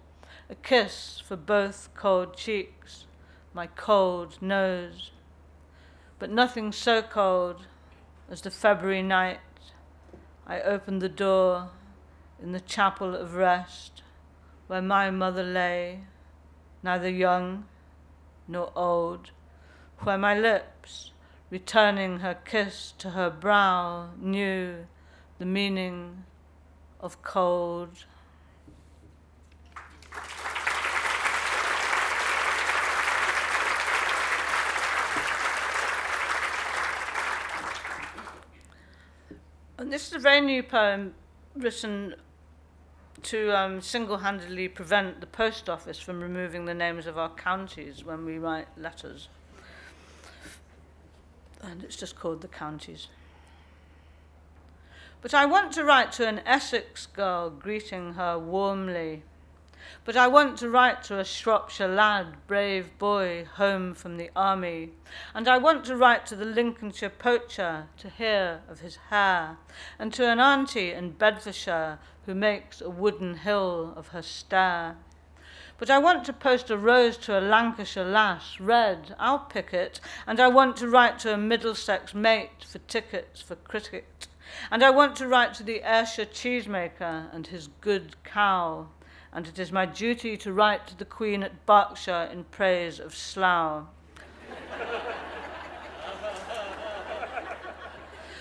[0.50, 3.06] a kiss for both cold cheeks,
[3.54, 5.12] my cold nose.
[6.18, 7.66] But nothing so cold
[8.28, 9.40] as the February night
[10.46, 11.70] I opened the door
[12.42, 14.02] in the chapel of rest
[14.66, 16.00] where my mother lay,
[16.82, 17.66] neither young
[18.48, 19.30] nor old,
[20.00, 21.12] where my lips,
[21.50, 24.86] returning her kiss to her brow, knew
[25.38, 26.24] the meaning
[27.00, 28.06] of cold.
[39.78, 41.14] And this is a very new poem
[41.54, 42.16] written
[43.22, 48.24] to um, single-handedly prevent the post office from removing the names of our counties when
[48.24, 49.28] we write letters.
[51.62, 53.06] And it's just called The Counties.
[55.22, 59.22] But I want to write to an Essex girl greeting her warmly
[60.04, 64.92] but I want to write to a Shropshire lad, brave boy, home from the army.
[65.34, 69.58] And I want to write to the Lincolnshire poacher to hear of his hair,
[69.98, 74.96] and to an auntie in Bedfordshire who makes a wooden hill of her stair.
[75.78, 80.00] But I want to post a rose to a Lancashire lass, red, I'll pick it,
[80.26, 84.26] and I want to write to a Middlesex mate for tickets for cricket.
[84.70, 88.88] And I want to write to the Ayrshire cheesemaker and his good cow
[89.32, 93.14] and it is my duty to write to the Queen at Berkshire in praise of
[93.14, 93.86] Slough.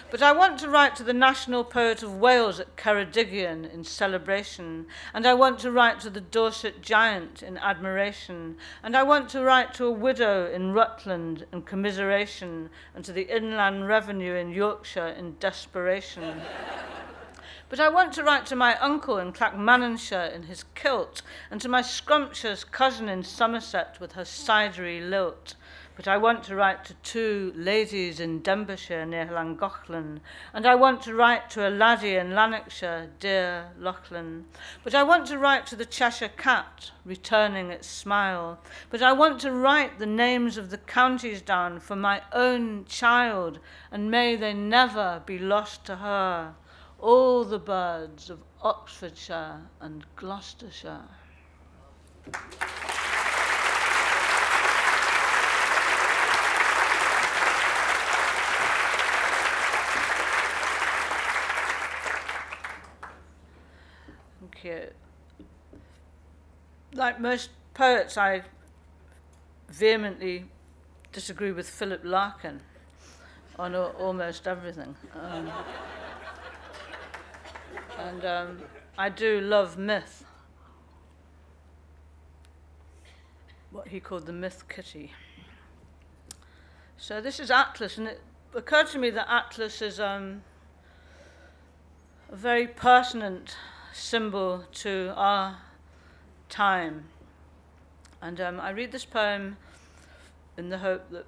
[0.10, 4.86] But I want to write to the national poet of Wales at Ceredigion in celebration,
[5.14, 9.44] and I want to write to the Dorset giant in admiration, and I want to
[9.44, 15.10] write to a widow in Rutland in commiseration, and to the Inland Revenue in Yorkshire
[15.10, 16.40] in desperation.
[17.70, 21.68] But I want to write to my uncle in Clackmannanshire in his kilt, and to
[21.68, 25.56] my scrumptious cousin in Somerset with her cidery lilt.
[25.98, 30.22] But I want to write to two ladies in Denbighshire near Llangollen,
[30.54, 34.46] and I want to write to a laddie in Lanarkshire, dear Lachlan.
[34.86, 38.62] But I want to write to the Cheshire cat, returning its smile.
[38.90, 43.60] But I want to write the names of the counties down for my own child,
[43.92, 46.56] and may they never be lost to her
[47.00, 51.04] all the birds of Oxfordshire and Gloucestershire.
[64.40, 64.88] Thank you.
[66.94, 68.42] Like most poets, I
[69.70, 70.46] vehemently
[71.12, 72.62] disagree with Philip Larkin
[73.60, 74.96] on almost everything.
[75.14, 75.52] Um,
[78.08, 78.60] and um,
[78.98, 80.24] I do love myth.
[83.70, 85.12] What he called the myth kitty.
[86.96, 88.22] So this is Atlas, and it
[88.56, 90.42] occurred to me that Atlas is um,
[92.32, 93.58] a very pertinent
[93.92, 95.58] symbol to our
[96.48, 97.06] time.
[98.22, 99.58] And um, I read this poem
[100.58, 101.26] in the hope that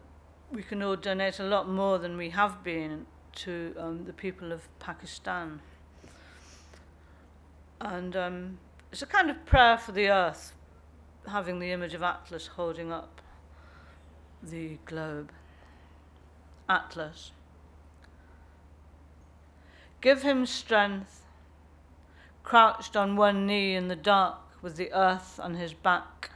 [0.52, 3.06] we can all donate a lot more than we have been
[3.36, 5.62] to um, the people of Pakistan.
[7.82, 8.58] And um,
[8.92, 10.54] it's a kind of prayer for the earth,
[11.28, 13.22] having the image of Atlas holding up
[14.44, 15.32] the globe.
[16.68, 17.32] Atlas.
[20.02, 21.26] Give him strength,
[22.44, 26.32] crouched on one knee in the dark with the earth on his back,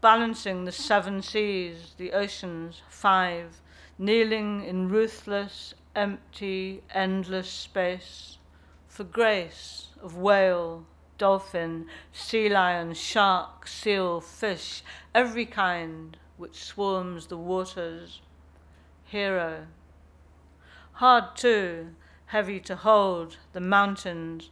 [0.00, 3.60] balancing the seven seas, the oceans, five,
[3.98, 8.38] kneeling in ruthless, empty, endless space
[8.94, 10.86] for grace of whale,
[11.18, 18.20] dolphin, sea lion, shark, seal, fish, every kind which swarms the waters.
[19.02, 19.66] Hero.
[20.92, 21.88] Hard too,
[22.26, 24.50] heavy to hold, the mountains,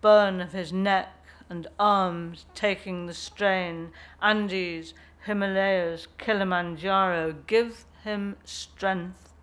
[0.00, 1.14] burn of his neck
[1.50, 3.90] and arms taking the strain.
[4.22, 4.94] Andes,
[5.26, 9.34] Himalayas, Kilimanjaro, give him strength.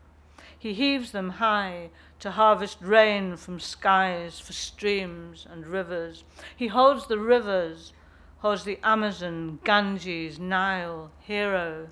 [0.58, 6.24] He heaves them high to harvest rain from skies for streams and rivers.
[6.56, 7.94] He holds the rivers,
[8.40, 11.88] holds the Amazon, Ganges, Nile, hero,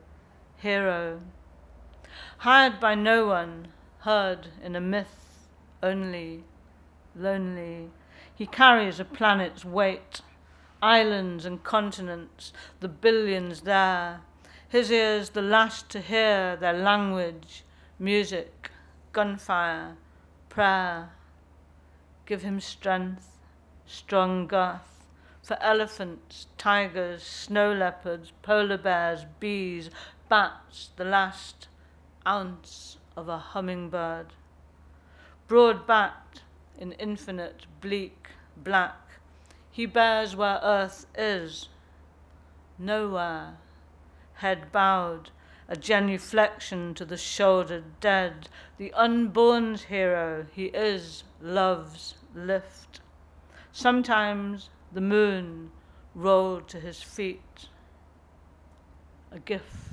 [0.58, 1.22] hero.
[2.40, 3.70] Hired by no one,
[4.00, 5.48] heard in a myth
[5.82, 6.44] only,
[7.16, 7.90] lonely.
[8.36, 10.22] He carries a planet's weight,
[10.82, 14.22] islands and continents, the billions there.
[14.70, 17.64] His ears the last to hear their language,
[17.98, 18.72] music,
[19.14, 19.96] gunfire,
[20.58, 21.10] prayer.
[22.26, 23.38] Give him strength,
[23.86, 25.06] strong girth,
[25.44, 29.92] for elephants, tigers, snow leopards, polar bears, bees,
[30.30, 31.68] bats, the last
[32.26, 34.34] ounce of a hummingbird.
[35.48, 36.42] Broad backed
[36.80, 39.20] in infinite, bleak, black,
[39.70, 41.70] he bears where earth is,
[42.80, 43.58] nowhere,
[44.34, 45.30] head bowed,
[45.70, 48.48] a genuflection to the shouldered dead,
[48.78, 53.02] the unborn's hero he is, love's lift.
[53.72, 55.72] Sometimes the moon
[56.16, 57.70] rolled to his feet,
[59.32, 59.88] a gift.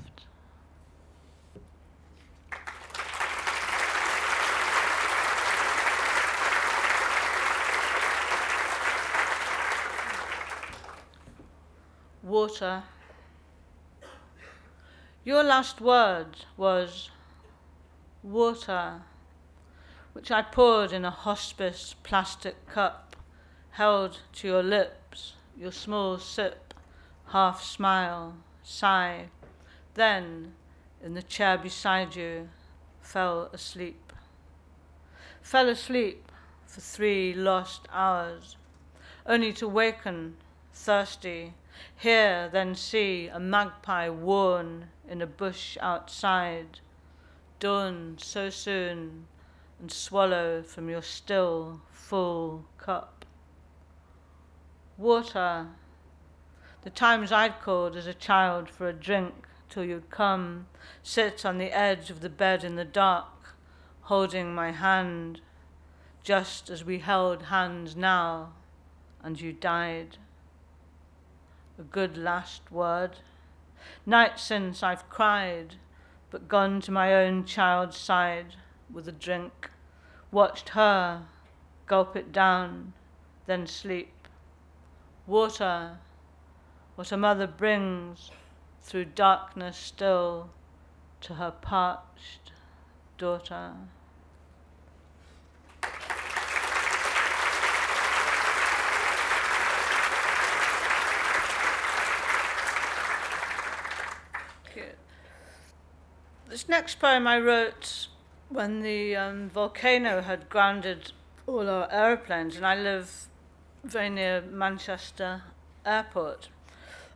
[12.25, 12.83] water.
[15.25, 17.09] Your last word was
[18.21, 19.01] water,
[20.13, 23.15] which I poured in a hospice plastic cup,
[23.71, 26.75] held to your lips, your small sip,
[27.29, 29.29] half smile, sigh,
[29.95, 30.53] then,
[31.03, 32.49] in the chair beside you,
[33.01, 34.13] fell asleep.
[35.41, 36.31] Fell asleep
[36.67, 38.57] for three lost hours,
[39.25, 40.37] only to waken,
[40.71, 41.55] thirsty,
[41.95, 46.79] Hear, then see a magpie worn in a bush outside,
[47.59, 49.27] dawn so soon,
[49.79, 53.25] and swallow from your still, full cup.
[54.97, 55.67] Water,
[56.83, 60.67] the times I'd called as a child for a drink till you'd come,
[61.03, 63.55] sit on the edge of the bed in the dark,
[64.03, 65.41] holding my hand,
[66.23, 68.53] just as we held hands now,
[69.23, 70.17] and you died
[71.77, 73.17] a good last word.
[74.05, 75.75] Night since I've cried,
[76.31, 78.55] but gone to my own child's side
[78.91, 79.69] with a drink,
[80.31, 81.27] watched her
[81.87, 82.93] gulp it down,
[83.45, 84.27] then sleep.
[85.27, 85.99] Water,
[86.95, 88.31] what a mother brings
[88.81, 90.49] through darkness still
[91.21, 92.51] to her parched
[93.17, 93.73] daughter.
[106.55, 108.07] This next poem I wrote
[108.47, 111.11] when the um, volcano had grounded
[111.47, 113.27] all our aeroplanes, and I live
[113.83, 115.43] very near Manchester
[115.85, 116.47] Airport.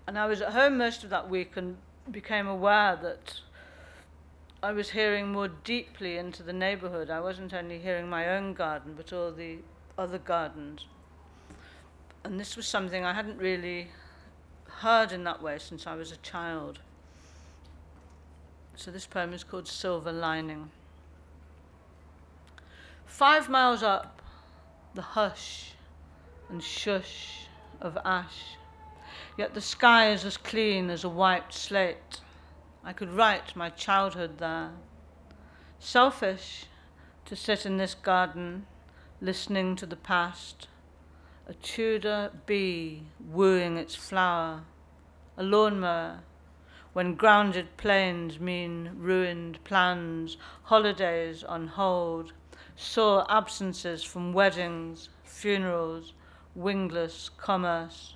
[0.05, 1.77] And I was at home most of that week and
[2.11, 3.39] became aware that
[4.61, 7.09] I was hearing more deeply into the neighborhood.
[7.09, 9.59] I wasn't only hearing my own garden, but all the
[9.97, 10.85] other gardens.
[12.25, 13.91] And this was something I hadn't really
[14.65, 16.79] heard in that way since I was a child.
[18.79, 20.71] So this poem is called Silver Lining.
[23.05, 24.21] Five miles up,
[24.93, 25.73] the hush
[26.47, 27.49] and shush
[27.81, 28.55] of ash,
[29.37, 32.21] yet the sky is as clean as a wiped slate.
[32.81, 34.71] I could write my childhood there.
[35.77, 36.67] Selfish
[37.25, 38.65] to sit in this garden,
[39.19, 40.69] listening to the past,
[41.49, 44.61] a Tudor bee wooing its flower,
[45.35, 46.21] a lawnmower
[46.93, 52.33] when grounded planes mean ruined plans, holidays on hold,
[52.75, 56.13] sore absences from weddings, funerals,
[56.55, 58.15] wingless commerce.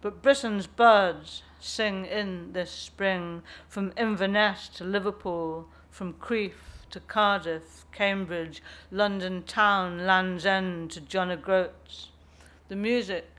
[0.00, 7.86] But Britain's birds sing in this spring, from Inverness to Liverpool, from Crieff to Cardiff,
[7.92, 12.10] Cambridge, London town, Land's End to John O'Groats.
[12.68, 13.30] The music,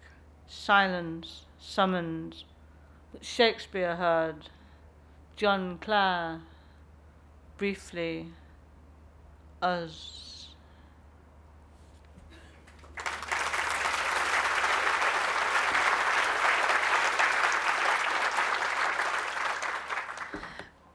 [0.47, 2.45] silence, summons,
[3.13, 4.49] that Shakespeare heard,
[5.35, 6.41] John Clare,
[7.57, 8.27] briefly,
[9.61, 10.23] as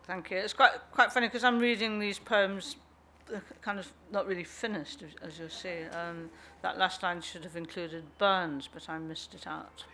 [0.07, 0.39] Thank you.
[0.39, 2.77] It's quite quite funny because I'm reading these poems
[3.61, 5.85] kind of not really finished, as, as you'll see.
[5.93, 6.31] Um,
[6.63, 9.85] that last line should have included Burns, but I missed it out.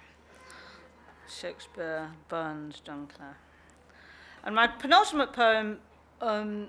[1.28, 3.36] Shakespeare, Burns, John Clare.
[4.44, 5.78] And my penultimate poem
[6.20, 6.68] um,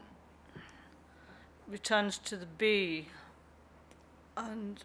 [1.67, 3.07] returns to the bee.
[4.37, 4.83] And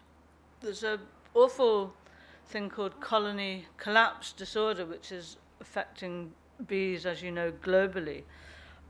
[0.61, 0.99] there's an
[1.33, 1.93] awful
[2.47, 6.31] thing called colony collapse disorder, which is affecting
[6.67, 8.23] bees, as you know, globally.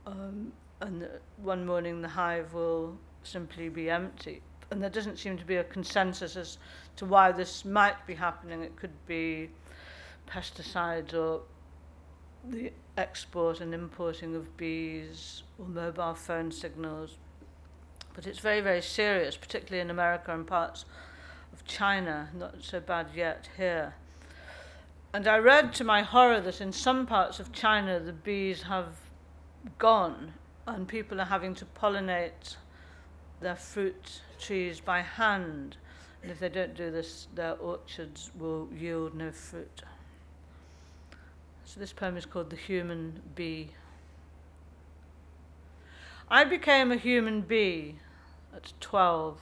[0.06, 4.42] Um, and one morning the hive will simply be empty.
[4.70, 6.58] And there doesn't seem to be a consensus as
[6.96, 8.62] to why this might be happening.
[8.62, 9.50] It could be
[10.32, 11.42] pesticides or
[12.48, 17.16] the export and importing of bees or mobile phone signals.
[18.14, 20.84] But it's very, very serious, particularly in America and parts
[21.52, 23.94] of China, not so bad yet here.
[25.14, 28.96] And I read to my horror that in some parts of China the bees have
[29.78, 30.32] gone
[30.66, 32.56] and people are having to pollinate
[33.40, 35.76] their fruit trees by hand.
[36.22, 39.82] And if they don't do this, their orchards will yield no fruit.
[41.72, 43.70] So this poem is called The Human Bee.
[46.28, 47.94] I became a human bee
[48.54, 49.38] at 12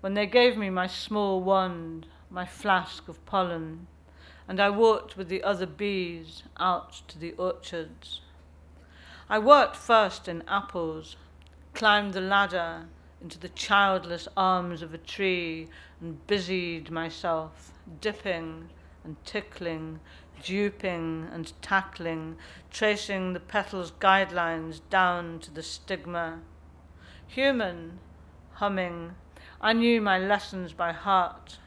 [0.00, 3.88] when they gave me my small wand, my flask of pollen,
[4.48, 8.22] and I walked with the other bees out to the orchards.
[9.28, 11.16] I worked first in apples,
[11.74, 12.86] climbed the ladder
[13.20, 15.68] into the childless arms of a tree,
[16.00, 17.70] and busied myself,
[18.00, 18.70] dipping
[19.04, 20.00] and tickling,
[20.44, 22.36] duping and tackling,
[22.70, 26.40] tracing the petals' guidelines down to the stigma.
[27.26, 27.98] Human,
[28.52, 29.14] humming,
[29.60, 31.58] I knew my lessons by heart.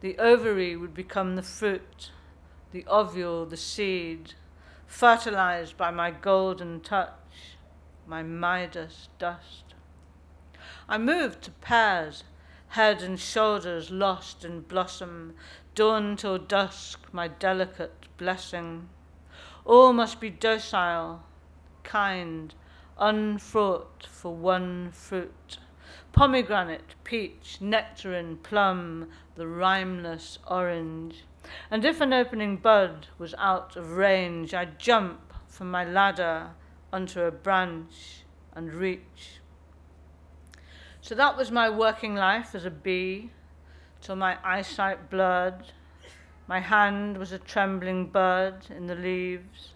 [0.00, 2.10] The ovary would become the fruit,
[2.72, 4.34] the ovule the seed,
[4.86, 7.56] fertilized by my golden touch,
[8.06, 9.74] my Midas dust.
[10.88, 12.24] I moved to pears,
[12.68, 15.34] head and shoulders lost in blossom,
[15.74, 18.88] dawn till dusk, my delicate blessing.
[19.64, 21.22] All must be docile,
[21.82, 22.54] kind,
[22.98, 25.58] unfraught for one fruit.
[26.12, 31.24] Pomegranate, peach, nectarine, plum, the rhymeless orange.
[31.70, 36.50] And if an opening bud was out of range, I'd jump from my ladder
[36.92, 39.40] onto a branch and reach.
[41.00, 43.30] So that was my working life as a bee,
[44.00, 45.72] till my eyesight blurred.
[46.46, 49.72] My hand was a trembling bud in the leaves,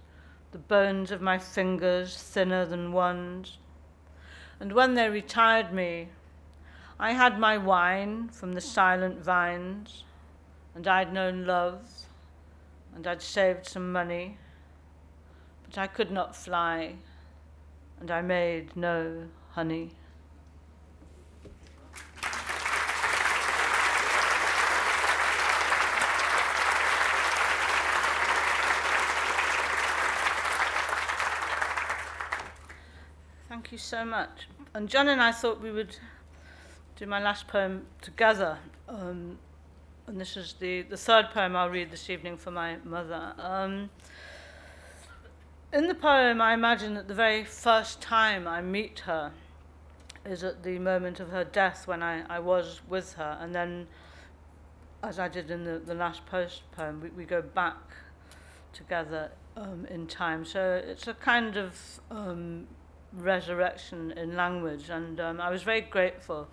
[0.52, 3.56] the bones of my fingers thinner than one's.
[4.60, 6.08] And when they retired me,
[7.00, 10.04] I had my wine from the silent vines,
[10.74, 11.88] and I'd known love,
[12.94, 14.36] and I'd saved some money,
[15.64, 16.96] but I could not fly,
[17.98, 19.92] and I made no honey.
[33.68, 34.48] Thank you so much.
[34.72, 35.94] And John and I thought we would
[36.96, 38.56] do my last poem together.
[38.88, 39.36] Um,
[40.06, 43.34] and this is the, the third poem I'll read this evening for my mother.
[43.38, 43.90] Um,
[45.70, 49.32] in the poem, I imagine that the very first time I meet her
[50.24, 53.36] is at the moment of her death when I, I was with her.
[53.38, 53.86] And then,
[55.02, 57.76] as I did in the, the last post poem, we, we go back
[58.72, 60.46] together um, in time.
[60.46, 62.66] So it's a kind of um,
[63.12, 64.90] resurrection in language.
[64.90, 66.48] And um, I was very grateful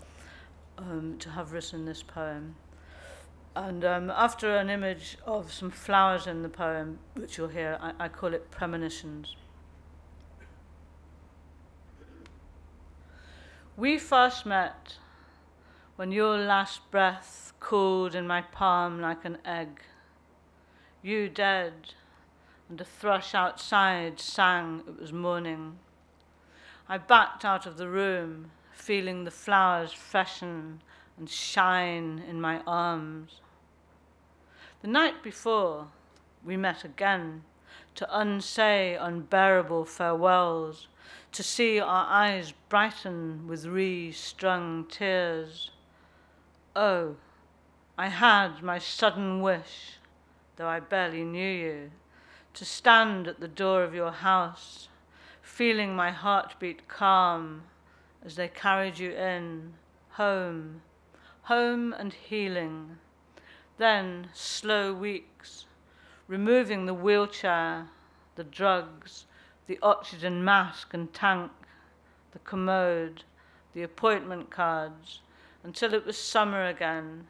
[0.78, 2.56] um, to have written this poem.
[3.56, 7.94] And um, after an image of some flowers in the poem, which you'll hear, I,
[8.06, 9.36] I call it premonitions.
[13.78, 14.98] We first met
[15.96, 19.82] when your last breath cooled in my palm like an egg.
[21.02, 21.94] You dead,
[22.70, 25.78] and a thrush outside sang it was morning.
[26.88, 30.82] I backed out of the room, feeling the flowers freshen
[31.18, 33.42] and shine in my arms.
[34.82, 35.88] The night before,
[36.44, 37.44] we met again
[37.96, 40.88] to unsay unbearable farewells,
[41.32, 45.72] to see our eyes brighten with re-strung tears.
[46.76, 47.16] Oh,
[47.98, 49.98] I had my sudden wish,
[50.58, 51.92] though I barely knew you,
[52.54, 54.90] to stand at the door of your house,
[55.56, 57.64] feeling my heartbeat calm
[58.26, 59.74] as they carried you in,
[60.10, 60.82] home,
[61.44, 62.98] home and healing
[63.78, 65.66] then slow weeks,
[66.28, 67.88] removing the wheelchair,
[68.36, 69.28] the drugs,
[69.66, 71.52] the oxygen mask and tank,
[72.34, 73.24] the commode,
[73.74, 75.22] the appointment cards,
[75.64, 77.28] until it was summer again,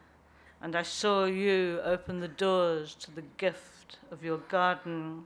[0.59, 5.25] and I saw you open the doors to the gift of your garden.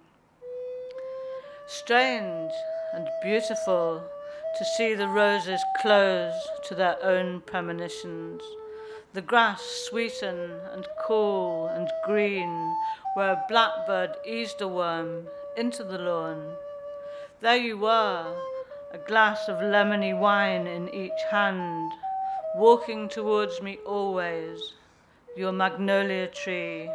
[1.65, 2.51] Strange
[2.93, 4.03] and beautiful
[4.57, 6.33] to see the roses close
[6.67, 8.41] to their own premonitions,
[9.13, 12.75] the grass sweeten and cool and green
[13.13, 15.27] where a blackbird eased a worm
[15.57, 16.53] into the lawn.
[17.41, 18.35] There you were,
[18.91, 21.91] a glass of lemony wine in each hand,
[22.55, 24.73] walking towards me always,
[25.37, 26.89] your magnolia tree,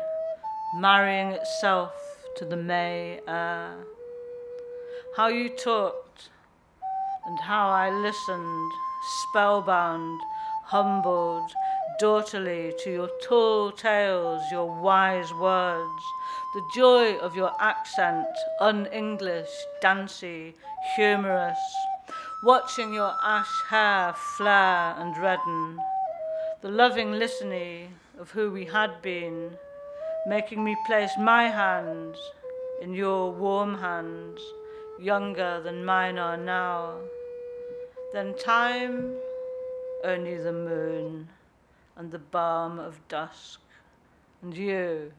[0.76, 1.92] marrying itself
[2.36, 3.76] to the May air.
[5.16, 6.28] How you talked,
[7.24, 8.72] and how I listened,
[9.30, 10.20] spellbound,
[10.64, 11.52] humbled,
[12.00, 16.02] daughterly to your tall tales, your wise words,
[16.56, 18.26] the joy of your accent,
[18.58, 19.50] un English,
[19.80, 20.54] dancey,
[20.96, 21.62] humorous,
[22.42, 25.78] watching your ash hair flare and redden,
[26.60, 29.58] the loving listening of who we had been,
[30.26, 32.18] making me place my hands
[32.82, 34.40] in your warm hands,
[34.98, 36.98] younger than mine are now.
[38.12, 39.16] Then time,
[40.02, 41.28] only the moon
[41.96, 43.60] and the balm of dusk,
[44.42, 45.12] and you,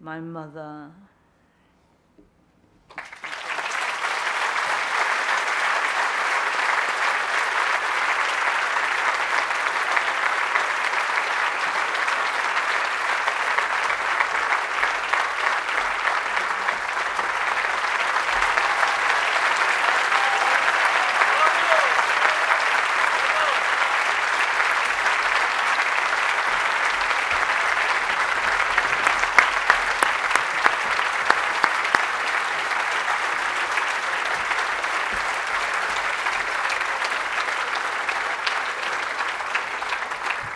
[0.00, 0.90] my mother.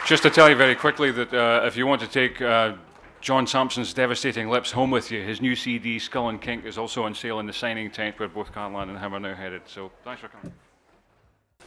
[0.06, 2.74] Just to tell you very quickly that uh, if you want to take uh,
[3.22, 7.04] John Sampson's Devastating Lips home with you, his new CD, Skull and Kink, is also
[7.04, 9.62] on sale in the signing tent where both Carol Ann and him are now headed.
[9.64, 10.52] So thanks for coming.